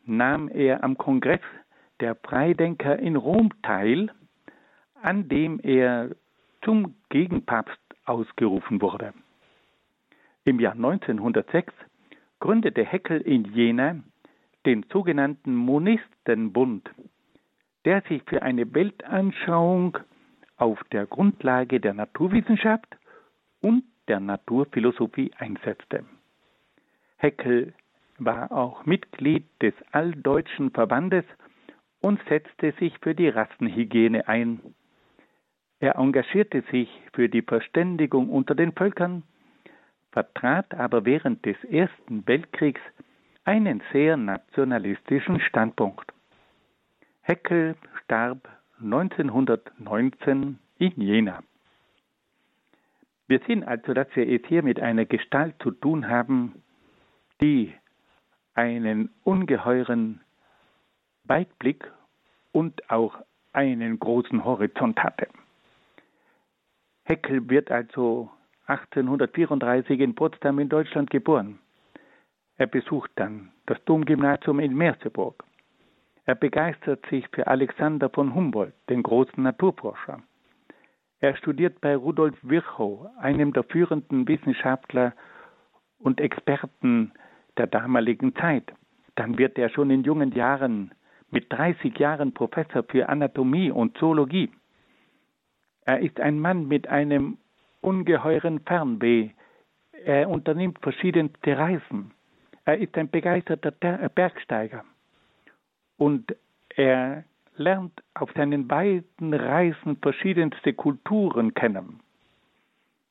[0.05, 1.41] nahm er am Kongress
[2.01, 4.13] der Freidenker in Rom teil,
[5.01, 6.11] an dem er
[6.61, 9.15] zum Gegenpapst ausgerufen wurde.
[10.45, 11.73] Im Jahr 1906
[12.39, 13.97] gründete Heckel in Jena
[14.67, 16.91] den sogenannten Monistenbund,
[17.87, 19.97] der sich für eine Weltanschauung
[20.59, 22.95] auf der Grundlage der Naturwissenschaft
[23.63, 26.05] und der Naturphilosophie einsetzte.
[27.17, 27.73] Heckel
[28.19, 31.25] war auch Mitglied des Alldeutschen Verbandes
[32.01, 34.61] und setzte sich für die Rassenhygiene ein.
[35.81, 39.23] Er engagierte sich für die Verständigung unter den Völkern,
[40.13, 42.81] vertrat aber während des Ersten Weltkriegs
[43.45, 46.13] einen sehr nationalistischen Standpunkt.
[47.21, 48.49] Heckel starb
[48.81, 51.43] 1919 in Jena.
[53.29, 56.63] Wir sehen also, dass wir es hier mit einer Gestalt zu tun haben,
[57.41, 57.75] die
[58.57, 60.21] einen ungeheuren
[61.25, 61.91] Weitblick
[62.53, 63.17] und auch
[63.53, 65.29] einen großen Horizont hatte.
[67.05, 68.31] Heckel wird also
[68.67, 71.59] 1834 in Potsdam in Deutschland geboren.
[72.57, 75.45] Er besucht dann das Domgymnasium in Merseburg.
[76.25, 80.23] Er begeistert sich für Alexander von Humboldt, den großen Naturforscher.
[81.21, 85.13] Er studiert bei Rudolf Virchow, einem der führenden Wissenschaftler
[85.99, 87.13] und Experten
[87.59, 88.73] der damaligen Zeit.
[89.15, 90.93] Dann wird er schon in jungen Jahren
[91.31, 94.51] mit 30 Jahren Professor für Anatomie und Zoologie.
[95.85, 97.39] Er ist ein Mann mit einem
[97.81, 99.31] ungeheuren Fernweh.
[100.05, 102.13] Er unternimmt verschiedenste Reisen.
[102.65, 104.85] Er ist ein begeisterter Bergsteiger.
[105.97, 106.35] Und
[106.71, 107.25] er
[107.57, 112.01] lernt auf seinen weiten Reisen verschiedenste Kulturen kennen.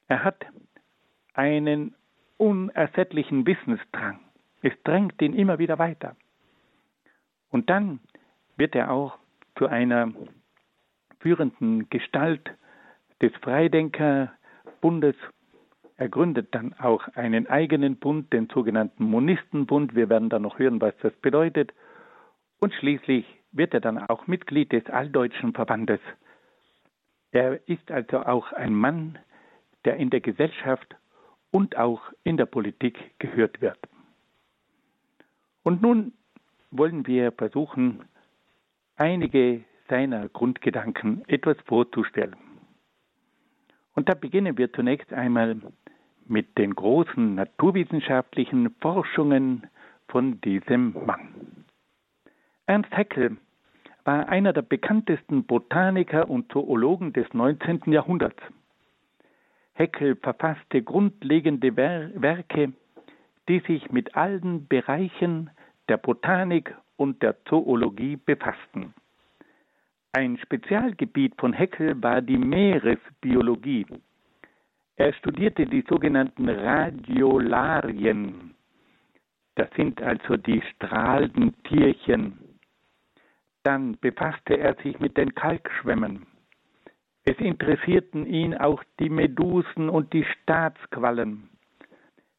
[0.08, 0.46] Er hat
[1.34, 1.96] einen
[2.38, 4.20] unersättlichen Wissensdrang.
[4.66, 6.16] Es drängt ihn immer wieder weiter.
[7.52, 8.00] Und dann
[8.58, 9.16] wird er auch
[9.60, 10.12] zu einer
[11.20, 12.50] führenden Gestalt
[13.22, 15.16] des Freidenkerbundes.
[15.98, 19.94] Er gründet dann auch einen eigenen Bund, den sogenannten Monistenbund.
[19.94, 21.72] Wir werden dann noch hören, was das bedeutet.
[22.60, 26.00] Und schließlich wird er dann auch Mitglied des Alldeutschen Verbandes.
[27.30, 29.20] Er ist also auch ein Mann,
[29.86, 30.96] der in der Gesellschaft
[31.52, 33.78] und auch in der Politik gehört wird.
[35.66, 36.14] Und nun
[36.70, 38.06] wollen wir versuchen,
[38.98, 42.36] einige seiner Grundgedanken etwas vorzustellen.
[43.96, 45.58] Und da beginnen wir zunächst einmal
[46.28, 49.66] mit den großen naturwissenschaftlichen Forschungen
[50.08, 51.66] von diesem Mann.
[52.68, 53.38] Ernst Haeckel
[54.04, 57.92] war einer der bekanntesten Botaniker und Zoologen des 19.
[57.92, 58.42] Jahrhunderts.
[59.74, 62.74] Haeckel verfasste grundlegende Werke,
[63.48, 65.50] die sich mit allen Bereichen
[65.90, 68.94] der Botanik und der Zoologie befassten.
[70.14, 73.86] Ein Spezialgebiet von Haeckel war die Meeresbiologie.
[74.96, 78.56] Er studierte die sogenannten Radiolarien.
[79.56, 82.40] Das sind also die strahlenden Tierchen.
[83.64, 86.26] Dann befasste er sich mit den Kalkschwämmen.
[87.26, 91.50] Es interessierten ihn auch die Medusen und die Staatsquallen.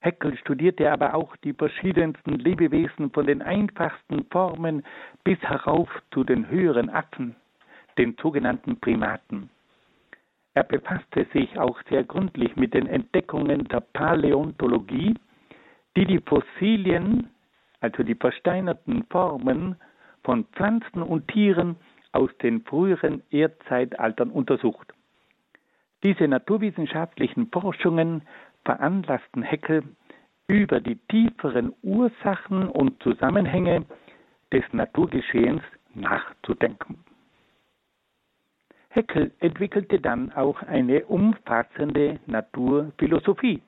[0.07, 4.84] Haeckel studierte aber auch die verschiedensten Lebewesen von den einfachsten Formen
[5.24, 7.34] bis herauf zu den höheren Affen,
[7.98, 9.50] den sogenannten Primaten.
[10.54, 15.14] Er befasste sich auch sehr gründlich mit den Entdeckungen der Paläontologie,
[15.96, 17.28] die die Fossilien,
[17.80, 19.74] also die versteinerten Formen
[20.22, 21.74] von Pflanzen und Tieren
[22.12, 24.92] aus den früheren Erdzeitaltern untersucht.
[26.04, 28.22] Diese naturwissenschaftlichen Forschungen
[28.67, 29.83] veranlassten Heckel,
[30.49, 33.85] über die tieferen Ursachen und Zusammenhänge
[34.53, 35.62] des Naturgeschehens
[35.95, 37.03] nachzudenken.
[38.91, 43.62] Heckel entwickelte dann auch eine umfassende Naturphilosophie,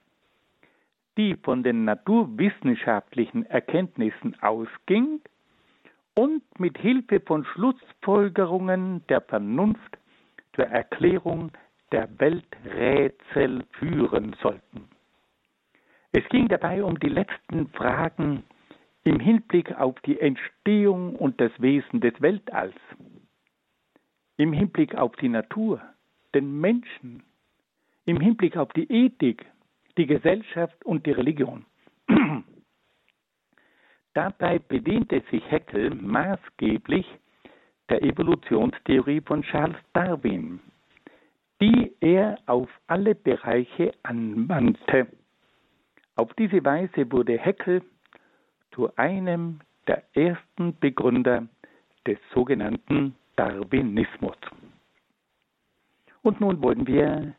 [1.17, 5.21] die von den naturwissenschaftlichen Erkenntnissen ausging
[6.15, 9.99] und mit Hilfe von Schlussfolgerungen der Vernunft
[10.55, 11.51] zur Erklärung
[11.93, 14.89] der Welträtsel führen sollten.
[16.13, 18.45] Es ging dabei um die letzten Fragen
[19.05, 22.75] im Hinblick auf die Entstehung und das Wesen des Weltalls,
[24.37, 25.81] im Hinblick auf die Natur,
[26.35, 27.23] den Menschen,
[28.05, 29.45] im Hinblick auf die Ethik,
[29.97, 31.65] die Gesellschaft und die Religion.
[34.15, 37.07] Dabei bediente sich Haeckel maßgeblich
[37.89, 40.61] der Evolutionstheorie von Charles Darwin,
[41.61, 45.09] die er auf alle Bereiche anwandte.
[46.15, 47.83] Auf diese Weise wurde Heckel
[48.73, 51.49] zu einem der ersten Begründer
[52.07, 54.37] des sogenannten Darwinismus.
[56.23, 57.35] Und nun wollen wir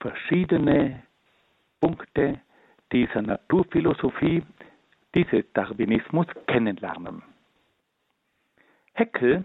[0.00, 1.02] verschiedene
[1.80, 2.40] Punkte
[2.92, 4.42] dieser Naturphilosophie,
[5.14, 7.22] dieses Darwinismus kennenlernen.
[8.94, 9.44] Heckel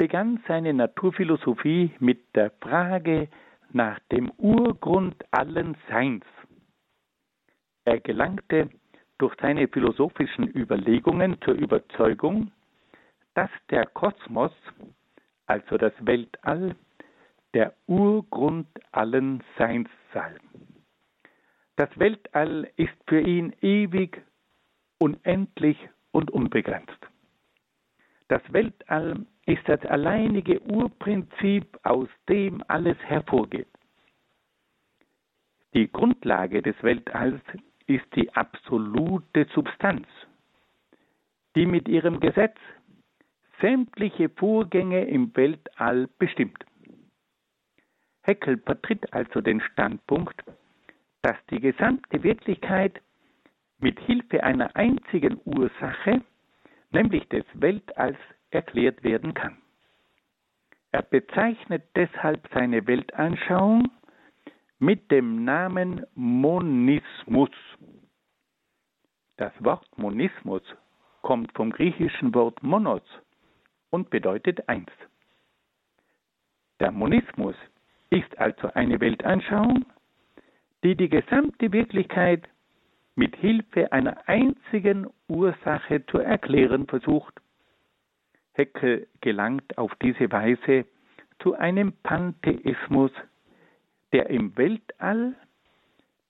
[0.00, 3.28] begann seine Naturphilosophie mit der Frage
[3.70, 6.24] nach dem Urgrund allen Seins.
[7.84, 8.70] Er gelangte
[9.18, 12.50] durch seine philosophischen Überlegungen zur Überzeugung,
[13.34, 14.52] dass der Kosmos,
[15.44, 16.76] also das Weltall,
[17.52, 20.34] der Urgrund allen Seins sei.
[21.76, 24.22] Das Weltall ist für ihn ewig,
[24.98, 25.76] unendlich
[26.10, 27.09] und unbegrenzt.
[28.30, 33.66] Das Weltall ist das alleinige Urprinzip, aus dem alles hervorgeht.
[35.74, 37.40] Die Grundlage des Weltalls
[37.88, 40.06] ist die absolute Substanz,
[41.56, 42.56] die mit ihrem Gesetz
[43.60, 46.64] sämtliche Vorgänge im Weltall bestimmt.
[48.22, 50.40] Heckel vertritt also den Standpunkt,
[51.22, 53.02] dass die gesamte Wirklichkeit
[53.80, 56.22] mit Hilfe einer einzigen Ursache
[56.90, 58.18] nämlich des Weltalls,
[58.50, 59.58] erklärt werden kann.
[60.92, 63.88] Er bezeichnet deshalb seine Weltanschauung
[64.80, 67.50] mit dem Namen Monismus.
[69.36, 70.62] Das Wort Monismus
[71.22, 73.02] kommt vom griechischen Wort monos
[73.90, 74.90] und bedeutet eins.
[76.80, 77.54] Der Monismus
[78.10, 79.84] ist also eine Weltanschauung,
[80.82, 82.48] die die gesamte Wirklichkeit
[83.20, 87.34] mit Hilfe einer einzigen Ursache zu erklären versucht.
[88.54, 90.86] Heckel gelangt auf diese Weise
[91.40, 93.10] zu einem Pantheismus,
[94.14, 95.34] der im Weltall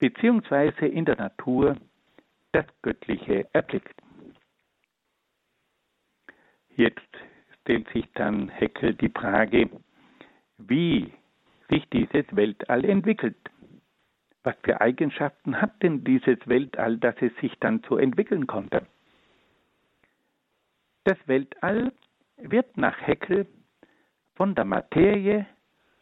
[0.01, 0.89] bzw.
[0.89, 1.77] in der Natur
[2.51, 3.95] das Göttliche erblickt.
[6.75, 7.13] Jetzt
[7.61, 9.71] stellt sich dann Heckel die Frage,
[10.59, 11.13] wie
[11.69, 13.37] sich dieses Weltall entwickelt.
[14.43, 18.87] Was für Eigenschaften hat denn dieses Weltall, dass es sich dann so entwickeln konnte?
[21.05, 21.93] Das Weltall
[22.37, 23.47] wird nach Heckel
[24.35, 25.47] von der Materie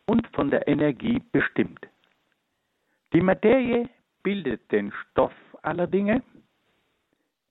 [0.06, 1.88] und von der Energie bestimmt.
[3.12, 3.88] Die Materie
[4.22, 6.22] bildet den Stoff aller Dinge,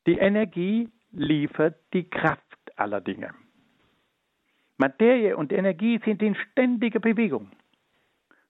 [0.05, 3.33] die Energie liefert die Kraft aller Dinge.
[4.77, 7.51] Materie und Energie sind in ständiger Bewegung.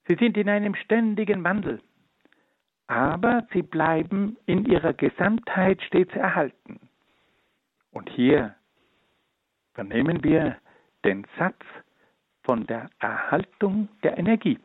[0.08, 1.82] Sie sind in einem ständigen Wandel
[2.88, 6.80] aber sie bleiben in ihrer Gesamtheit stets erhalten.
[7.92, 8.56] Und hier
[9.74, 10.58] vernehmen wir
[11.04, 11.64] den Satz
[12.44, 14.60] von der Erhaltung der Energie.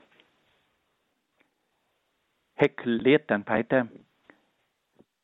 [2.55, 3.89] Heckel lehrt dann weiter,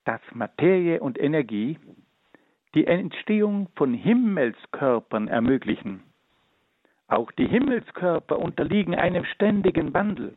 [0.04, 1.78] dass Materie und Energie
[2.74, 6.02] die Entstehung von Himmelskörpern ermöglichen.
[7.06, 10.36] Auch die Himmelskörper unterliegen einem ständigen Wandel.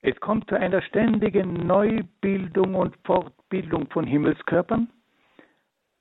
[0.00, 4.88] Es kommt zu einer ständigen Neubildung und Fortbildung von Himmelskörpern.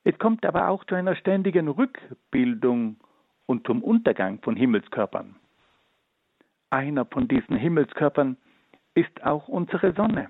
[0.04, 2.98] Es kommt aber auch zu einer ständigen Rückbildung
[3.48, 5.36] und zum Untergang von Himmelskörpern.
[6.70, 8.38] Einer von diesen Himmelskörpern
[8.94, 10.30] ist auch unsere Sonne.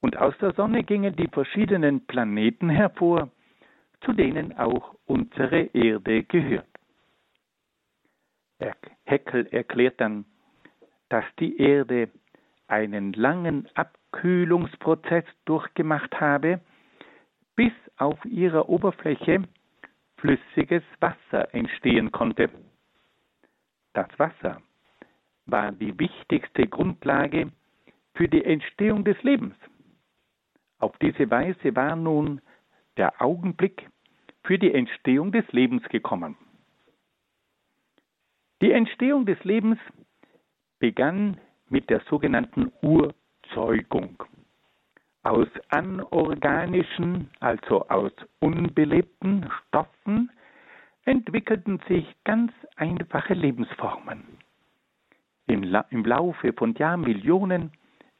[0.00, 3.30] Und aus der Sonne gingen die verschiedenen Planeten hervor,
[4.00, 6.66] zu denen auch unsere Erde gehört.
[9.04, 10.24] Heckel erklärt dann,
[11.08, 12.08] dass die Erde
[12.72, 16.60] einen langen Abkühlungsprozess durchgemacht habe,
[17.54, 19.42] bis auf ihrer Oberfläche
[20.16, 22.48] flüssiges Wasser entstehen konnte.
[23.92, 24.62] Das Wasser
[25.44, 27.52] war die wichtigste Grundlage
[28.14, 29.54] für die Entstehung des Lebens.
[30.78, 32.40] Auf diese Weise war nun
[32.96, 33.90] der Augenblick
[34.44, 36.38] für die Entstehung des Lebens gekommen.
[38.62, 39.78] Die Entstehung des Lebens
[40.78, 41.38] begann
[41.72, 44.22] mit der sogenannten Urzeugung.
[45.24, 50.30] Aus anorganischen, also aus unbelebten Stoffen
[51.04, 54.22] entwickelten sich ganz einfache Lebensformen.
[55.46, 57.72] Im, La Im Laufe von Jahrmillionen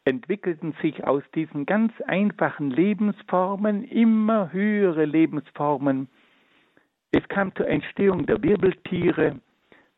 [0.04, 6.08] entwickelten sich aus diesen ganz einfachen Lebensformen immer höhere Lebensformen.
[7.12, 9.40] Es kam zur Entstehung der Wirbeltiere,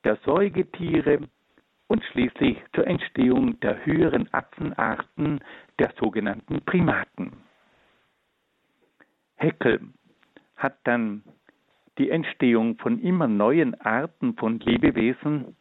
[0.04, 1.20] der Säugetiere,
[1.94, 5.38] und schließlich zur Entstehung der höheren Affenarten
[5.78, 7.34] der sogenannten Primaten.
[9.36, 9.80] Heckel
[10.56, 11.22] hat dann
[11.98, 15.56] die Entstehung von immer neuen Arten von Lebewesen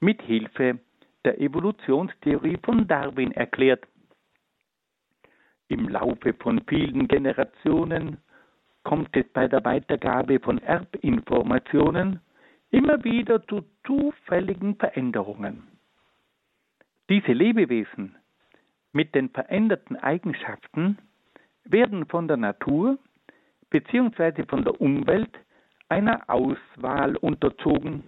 [0.00, 0.80] mit Hilfe
[1.24, 3.86] der Evolutionstheorie von Darwin erklärt.
[5.68, 8.18] Im Laufe von vielen Generationen
[8.82, 12.20] kommt es bei der Weitergabe von Erbinformationen
[12.70, 15.69] immer wieder zu zufälligen Veränderungen.
[17.10, 18.14] Diese Lebewesen
[18.92, 20.96] mit den veränderten Eigenschaften
[21.64, 22.98] werden von der Natur
[23.70, 24.44] bzw.
[24.46, 25.36] von der Umwelt
[25.88, 28.04] einer Auswahl unterzogen.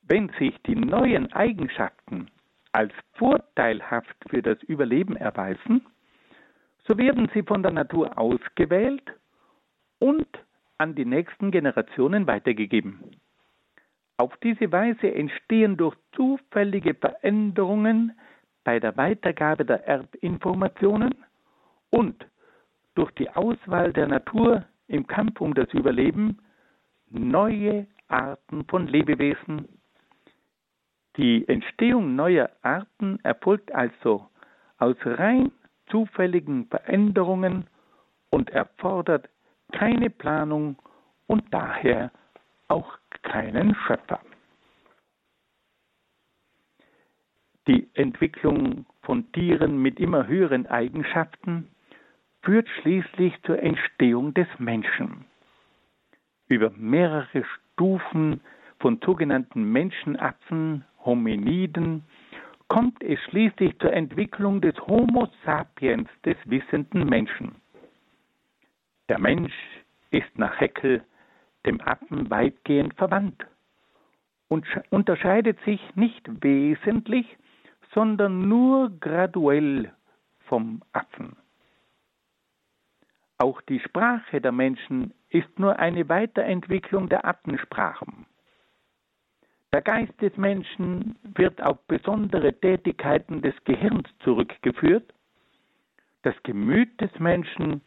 [0.00, 2.30] Wenn sich die neuen Eigenschaften
[2.72, 5.84] als vorteilhaft für das Überleben erweisen,
[6.88, 9.12] so werden sie von der Natur ausgewählt
[9.98, 10.26] und
[10.78, 13.10] an die nächsten Generationen weitergegeben.
[14.16, 18.12] Auf diese Weise entstehen durch zufällige Veränderungen
[18.62, 21.14] bei der Weitergabe der Erbinformationen
[21.90, 22.26] und
[22.94, 26.38] durch die Auswahl der Natur im Kampf um das Überleben
[27.10, 29.68] neue Arten von Lebewesen.
[31.16, 34.28] Die Entstehung neuer Arten erfolgt also
[34.78, 35.50] aus rein
[35.86, 37.66] zufälligen Veränderungen
[38.30, 39.28] und erfordert
[39.72, 40.76] keine Planung
[41.26, 42.10] und daher
[42.68, 44.20] auch keinen Schöpfer.
[47.66, 51.70] Die Entwicklung von Tieren mit immer höheren Eigenschaften
[52.42, 55.24] führt schließlich zur Entstehung des Menschen.
[56.48, 58.42] Über mehrere Stufen
[58.80, 62.04] von sogenannten Menschenaffen, Hominiden,
[62.68, 67.54] kommt es schließlich zur Entwicklung des Homo sapiens, des wissenden Menschen.
[69.08, 69.54] Der Mensch
[70.10, 71.02] ist nach Heckel
[71.66, 73.46] dem Affen weitgehend verwandt
[74.48, 77.26] und unterscheidet sich nicht wesentlich,
[77.92, 79.92] sondern nur graduell
[80.46, 81.36] vom Affen.
[83.38, 88.26] Auch die Sprache der Menschen ist nur eine Weiterentwicklung der Affensprachen.
[89.72, 95.12] Der Geist des Menschen wird auf besondere Tätigkeiten des Gehirns zurückgeführt.
[96.22, 97.82] Das Gemüt des Menschen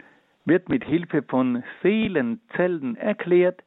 [0.47, 3.61] wird mit Hilfe von Seelenzellen erklärt,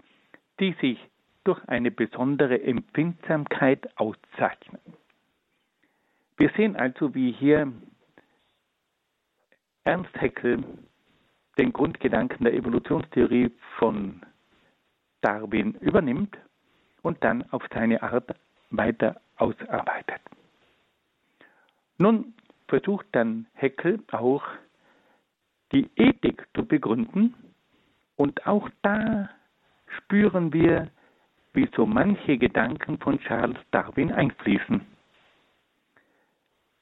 [0.58, 0.98] die sich
[1.44, 4.80] durch eine besondere Empfindsamkeit auszeichnen.
[6.38, 7.70] Wir sehen also, wie hier
[9.84, 10.64] Ernst Haeckel
[11.58, 14.22] den Grundgedanken der Evolutionstheorie von
[15.20, 16.38] Darwin übernimmt
[17.02, 18.34] und dann auf seine Art
[18.70, 20.20] weiter ausarbeitet.
[21.98, 22.32] Nun
[22.68, 24.44] versucht dann Heckel auch
[25.72, 27.34] die Ethik zu begründen
[28.16, 29.30] und auch da
[29.96, 30.90] spüren wir,
[31.52, 34.80] wie so manche Gedanken von Charles Darwin einfließen.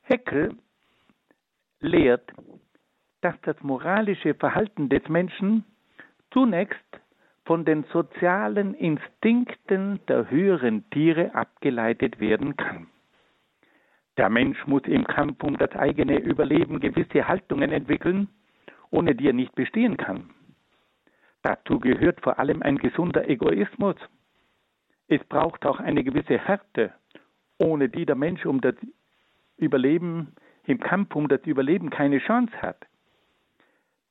[0.03, 0.57] Heckel
[1.81, 2.33] lehrt,
[3.21, 5.65] dass das moralische Verhalten des Menschen
[6.31, 7.01] zunächst
[7.45, 12.89] von den sozialen Instinkten der höheren Tiere abgeleitet werden kann.
[14.19, 18.29] Der Mensch muss im Kampf um das eigene Überleben gewisse Haltungen entwickeln,
[18.91, 20.31] ohne die er nicht bestehen kann.
[21.43, 23.97] Dazu gehört vor allem ein gesunder Egoismus.
[25.07, 26.93] Es braucht auch eine gewisse Härte,
[27.59, 28.75] ohne die der Mensch um das
[29.57, 30.35] Überleben,
[30.65, 32.87] im Kampf um das Überleben keine Chance hat.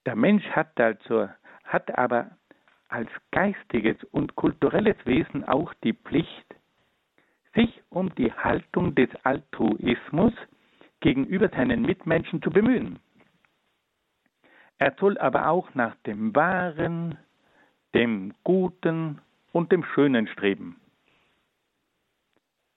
[0.05, 1.29] Der Mensch hat also,
[1.63, 2.31] hat aber
[2.89, 6.55] als geistiges und kulturelles Wesen auch die Pflicht,
[7.53, 10.33] sich um die Haltung des Altruismus
[11.01, 12.99] gegenüber seinen Mitmenschen zu bemühen.
[14.79, 17.17] Er soll aber auch nach dem Wahren,
[17.93, 19.19] dem Guten
[19.51, 20.79] und dem Schönen streben.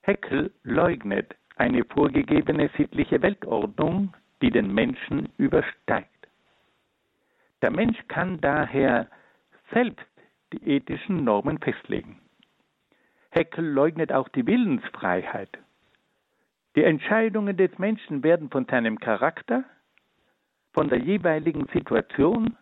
[0.03, 6.09] Heckel leugnet eine vorgegebene sittliche Weltordnung, die den Menschen übersteigt.
[7.61, 9.09] Der Mensch kann daher
[9.70, 10.07] selbst
[10.53, 12.18] die ethischen Normen festlegen.
[13.30, 15.59] Heckel leugnet auch die Willensfreiheit.
[16.76, 19.64] Die Entscheidungen des Menschen werden von seinem Charakter,
[20.72, 22.56] von der jeweiligen Situation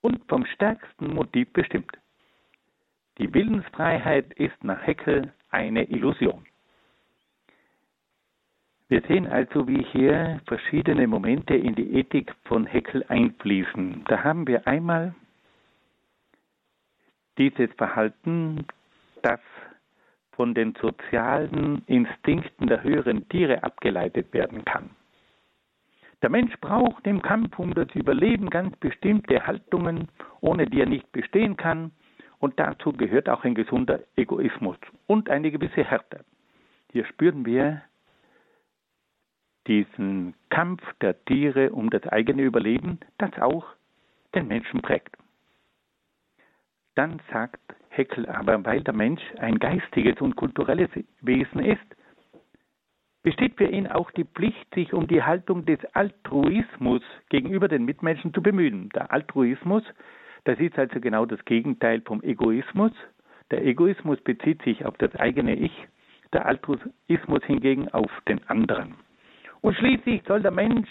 [0.00, 1.96] und vom stärksten Motiv bestimmt.
[3.18, 6.44] Die Willensfreiheit ist nach Heckel eine Illusion.
[8.88, 14.04] Wir sehen also, wie hier verschiedene Momente in die Ethik von Heckel einfließen.
[14.06, 15.14] Da haben wir einmal
[17.38, 18.66] dieses Verhalten,
[19.22, 19.40] das
[20.32, 24.90] von den sozialen Instinkten der höheren Tiere abgeleitet werden kann.
[26.24, 30.08] Der Mensch braucht im Kampf um das Überleben ganz bestimmte Haltungen,
[30.40, 31.90] ohne die er nicht bestehen kann,
[32.38, 36.24] und dazu gehört auch ein gesunder Egoismus und eine gewisse Härte.
[36.92, 37.82] Hier spüren wir
[39.66, 43.66] diesen Kampf der Tiere um das eigene Überleben, das auch
[44.34, 45.14] den Menschen prägt.
[46.94, 47.60] Dann sagt
[47.90, 50.88] Heckel aber, weil der Mensch ein geistiges und kulturelles
[51.20, 51.84] Wesen ist,
[53.24, 58.32] besteht für ihn auch die Pflicht, sich um die Haltung des Altruismus gegenüber den Mitmenschen
[58.34, 58.90] zu bemühen.
[58.90, 59.82] Der Altruismus,
[60.44, 62.92] das ist also genau das Gegenteil vom Egoismus.
[63.50, 65.72] Der Egoismus bezieht sich auf das eigene Ich,
[66.34, 68.94] der Altruismus hingegen auf den anderen.
[69.62, 70.90] Und schließlich soll der Mensch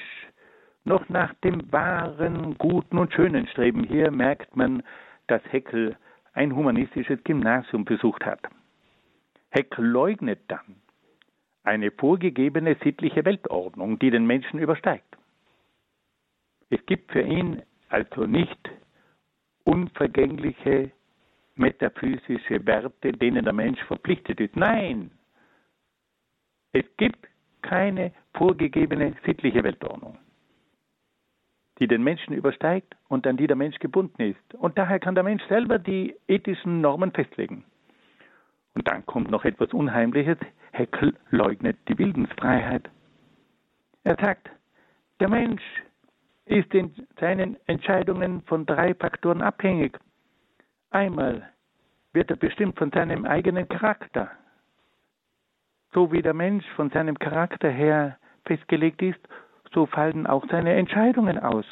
[0.86, 3.84] noch nach dem wahren, guten und schönen streben.
[3.84, 4.82] Hier merkt man,
[5.28, 5.96] dass Heckel
[6.34, 8.40] ein humanistisches Gymnasium besucht hat.
[9.52, 10.82] Heckel leugnet dann,
[11.64, 15.18] eine vorgegebene sittliche Weltordnung, die den Menschen übersteigt.
[16.70, 18.70] Es gibt für ihn also nicht
[19.64, 20.92] unvergängliche
[21.56, 24.56] metaphysische Werte, denen der Mensch verpflichtet ist.
[24.56, 25.12] Nein,
[26.72, 27.28] es gibt
[27.62, 30.18] keine vorgegebene sittliche Weltordnung,
[31.80, 34.56] die den Menschen übersteigt und an die der Mensch gebunden ist.
[34.56, 37.64] Und daher kann der Mensch selber die ethischen Normen festlegen.
[38.76, 40.38] Und dann kommt noch etwas Unheimliches.
[40.72, 42.90] Heckel leugnet die Bildungsfreiheit.
[44.04, 44.50] Er sagt,
[45.20, 45.62] der Mensch
[46.46, 49.98] ist in seinen Entscheidungen von drei Faktoren abhängig.
[50.90, 51.50] Einmal
[52.12, 54.32] wird er bestimmt von seinem eigenen Charakter.
[55.94, 59.20] So wie der Mensch von seinem Charakter her festgelegt ist,
[59.74, 61.66] so fallen auch seine Entscheidungen aus.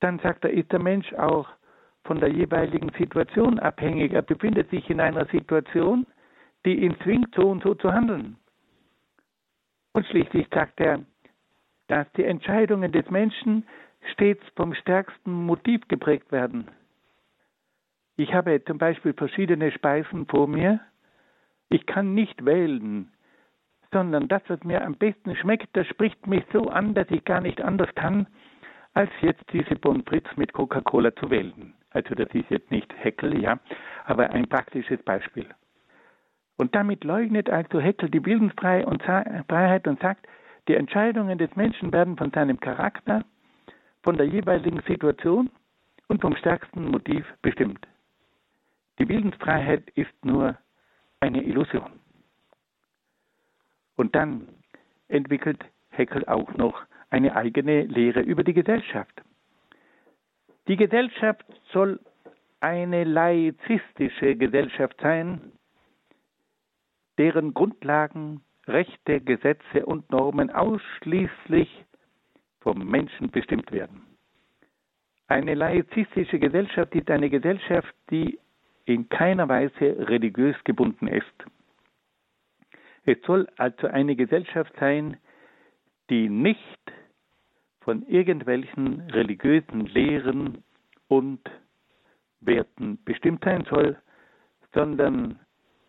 [0.00, 1.48] Dann sagt er, ist der Mensch auch
[2.06, 4.12] von der jeweiligen Situation abhängig.
[4.12, 6.06] Er befindet sich in einer Situation,
[6.64, 8.36] die ihn zwingt, so und so zu handeln.
[9.92, 11.00] Und schließlich sagt er,
[11.88, 13.66] dass die Entscheidungen des Menschen
[14.12, 16.68] stets vom stärksten Motiv geprägt werden.
[18.16, 20.80] Ich habe zum Beispiel verschiedene Speisen vor mir.
[21.68, 23.12] Ich kann nicht wählen,
[23.92, 27.40] sondern das, was mir am besten schmeckt, das spricht mich so an, dass ich gar
[27.40, 28.26] nicht anders kann,
[28.94, 31.74] als jetzt diese Bon Fritz mit Coca-Cola zu wählen.
[31.96, 33.58] Also das ist jetzt nicht Heckel, ja,
[34.04, 35.46] aber ein praktisches Beispiel.
[36.58, 38.86] Und damit leugnet also Heckel die Bildungsfreiheit
[39.88, 40.26] und sagt,
[40.68, 43.24] die Entscheidungen des Menschen werden von seinem Charakter,
[44.02, 45.48] von der jeweiligen Situation
[46.08, 47.88] und vom stärksten Motiv bestimmt.
[48.98, 50.54] Die Bildungsfreiheit ist nur
[51.20, 51.92] eine Illusion.
[53.96, 54.48] Und dann
[55.08, 59.22] entwickelt Heckel auch noch eine eigene Lehre über die Gesellschaft.
[60.68, 62.00] Die Gesellschaft soll
[62.60, 65.52] eine laizistische Gesellschaft sein,
[67.18, 71.84] deren Grundlagen, Rechte, Gesetze und Normen ausschließlich
[72.60, 74.02] vom Menschen bestimmt werden.
[75.28, 78.38] Eine laizistische Gesellschaft ist eine Gesellschaft, die
[78.86, 81.44] in keiner Weise religiös gebunden ist.
[83.04, 85.16] Es soll also eine Gesellschaft sein,
[86.10, 86.92] die nicht
[87.86, 90.64] von irgendwelchen religiösen Lehren
[91.06, 91.40] und
[92.40, 93.96] Werten bestimmt sein soll,
[94.74, 95.38] sondern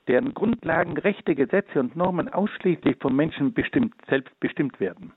[0.07, 5.11] deren Grundlagen, Rechte, Gesetze und Normen ausschließlich vom Menschen bestimmt, selbst bestimmt werden.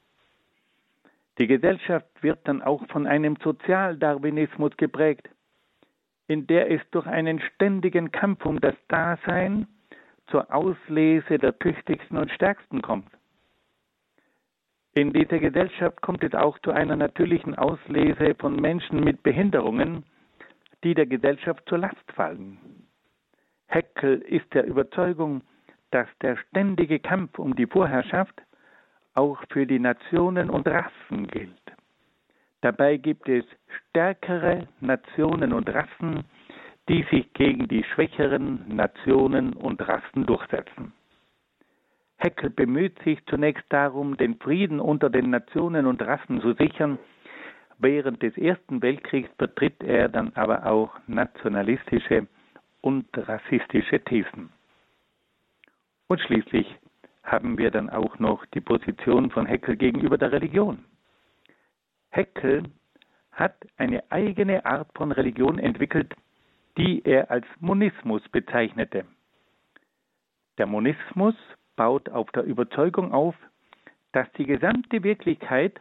[1.39, 5.28] Die Gesellschaft wird dann auch von einem Sozialdarwinismus geprägt,
[6.28, 9.66] in der es durch einen ständigen Kampf um das Dasein
[10.28, 13.19] zur Auslese der tüchtigsten und stärksten kommt.
[14.95, 20.05] In dieser Gesellschaft kommt es auch zu einer natürlichen Auslese von Menschen mit Behinderungen,
[20.82, 22.59] die der Gesellschaft zur Last fallen.
[23.66, 25.43] Heckel ist der Überzeugung,
[25.93, 28.43] dass der ständige Kampf um die Vorherrschaft
[29.14, 31.55] auch für die Nationen und Rassen gilt.
[32.61, 33.45] Dabei gibt es
[33.91, 36.24] stärkere Nationen und Rassen,
[36.88, 40.93] die sich gegen die schwächeren Nationen und Rassen durchsetzen.
[42.20, 46.98] Heckel bemüht sich zunächst darum, den Frieden unter den Nationen und Rassen zu sichern.
[47.78, 52.26] Während des Ersten Weltkriegs vertritt er dann aber auch nationalistische
[52.82, 54.52] und rassistische Thesen.
[56.08, 56.66] Und schließlich
[57.22, 60.84] haben wir dann auch noch die Position von Heckel gegenüber der Religion.
[62.10, 62.64] Heckel
[63.32, 66.14] hat eine eigene Art von Religion entwickelt,
[66.76, 69.06] die er als Monismus bezeichnete.
[70.58, 71.34] Der Monismus
[71.81, 73.35] baut auf der Überzeugung auf,
[74.12, 75.81] dass die gesamte Wirklichkeit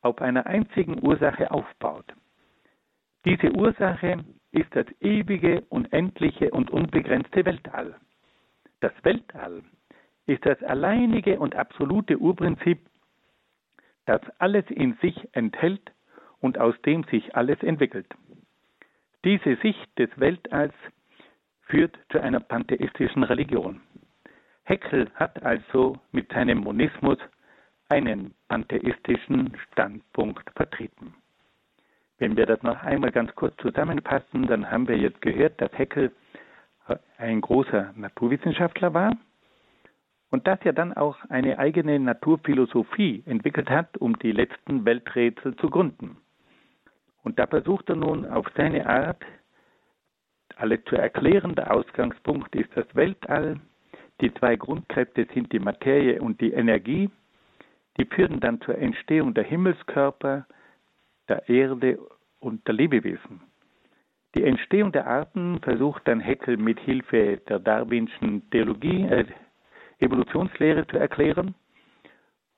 [0.00, 2.04] auf einer einzigen Ursache aufbaut.
[3.24, 7.96] Diese Ursache ist das ewige, unendliche und unbegrenzte Weltall.
[8.78, 9.64] Das Weltall
[10.26, 12.78] ist das alleinige und absolute Urprinzip,
[14.06, 15.90] das alles in sich enthält
[16.38, 18.06] und aus dem sich alles entwickelt.
[19.24, 20.74] Diese Sicht des Weltalls
[21.62, 23.80] führt zu einer pantheistischen Religion.
[24.64, 27.18] Heckel hat also mit seinem Monismus
[27.88, 31.14] einen pantheistischen Standpunkt vertreten.
[32.18, 36.12] Wenn wir das noch einmal ganz kurz zusammenfassen, dann haben wir jetzt gehört, dass Heckel
[37.18, 39.16] ein großer Naturwissenschaftler war
[40.30, 45.70] und dass er dann auch eine eigene Naturphilosophie entwickelt hat, um die letzten Welträtsel zu
[45.70, 46.16] gründen.
[47.22, 49.22] Und da versucht er nun auf seine Art,
[50.56, 51.54] alles zu erklären.
[51.54, 53.60] Der Ausgangspunkt ist das Weltall.
[54.20, 57.10] Die zwei Grundkräfte sind die Materie und die Energie.
[57.96, 60.46] Die führen dann zur Entstehung der Himmelskörper,
[61.28, 61.98] der Erde
[62.40, 63.40] und der Lebewesen.
[64.34, 69.24] Die Entstehung der Arten versucht dann Haeckel mit Hilfe der Darwinschen Theologie, äh,
[70.00, 71.54] Evolutionslehre zu erklären.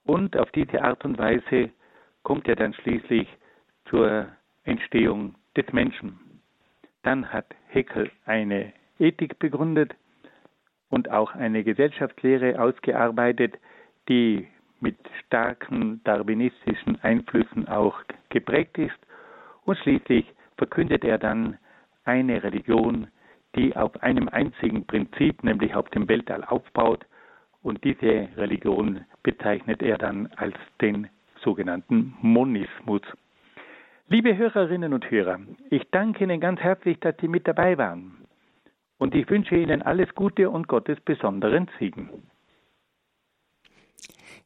[0.04, 1.70] Und auf diese Art und Weise
[2.22, 3.28] kommt er dann schließlich
[3.88, 4.26] zur
[4.64, 6.18] Entstehung des Menschen.
[7.02, 9.94] Dann hat Haeckel eine Ethik begründet
[10.90, 13.54] und auch eine Gesellschaftslehre ausgearbeitet,
[14.08, 14.46] die
[14.80, 18.96] mit starken darwinistischen Einflüssen auch geprägt ist.
[19.64, 20.26] Und schließlich
[20.56, 21.58] verkündet er dann
[22.04, 23.08] eine Religion,
[23.56, 27.04] die auf einem einzigen Prinzip, nämlich auf dem Weltall aufbaut.
[27.62, 31.08] Und diese Religion bezeichnet er dann als den
[31.42, 33.02] sogenannten Monismus.
[34.08, 38.25] Liebe Hörerinnen und Hörer, ich danke Ihnen ganz herzlich, dass Sie mit dabei waren.
[38.98, 42.10] Und ich wünsche Ihnen alles Gute und Gottes besonderen Segen.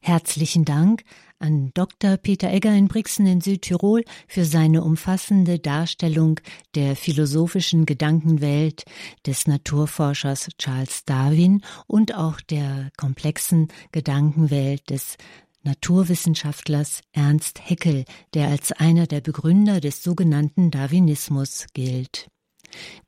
[0.03, 1.03] Herzlichen Dank
[1.39, 2.17] an Dr.
[2.17, 6.41] Peter Egger in Brixen in Südtirol für seine umfassende Darstellung
[6.75, 8.85] der philosophischen Gedankenwelt
[9.27, 15.19] des Naturforschers Charles Darwin und auch der komplexen Gedankenwelt des
[15.65, 22.29] Naturwissenschaftlers Ernst Haeckel, der als einer der Begründer des sogenannten Darwinismus gilt.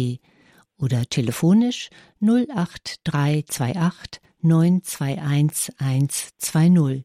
[0.78, 1.88] oder telefonisch
[2.20, 7.04] 08328 921 120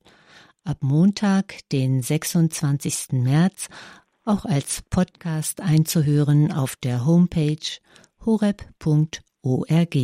[0.65, 3.13] ab Montag, den 26.
[3.13, 3.69] März,
[4.25, 7.79] auch als Podcast einzuhören auf der Homepage
[8.25, 9.95] horeb.org.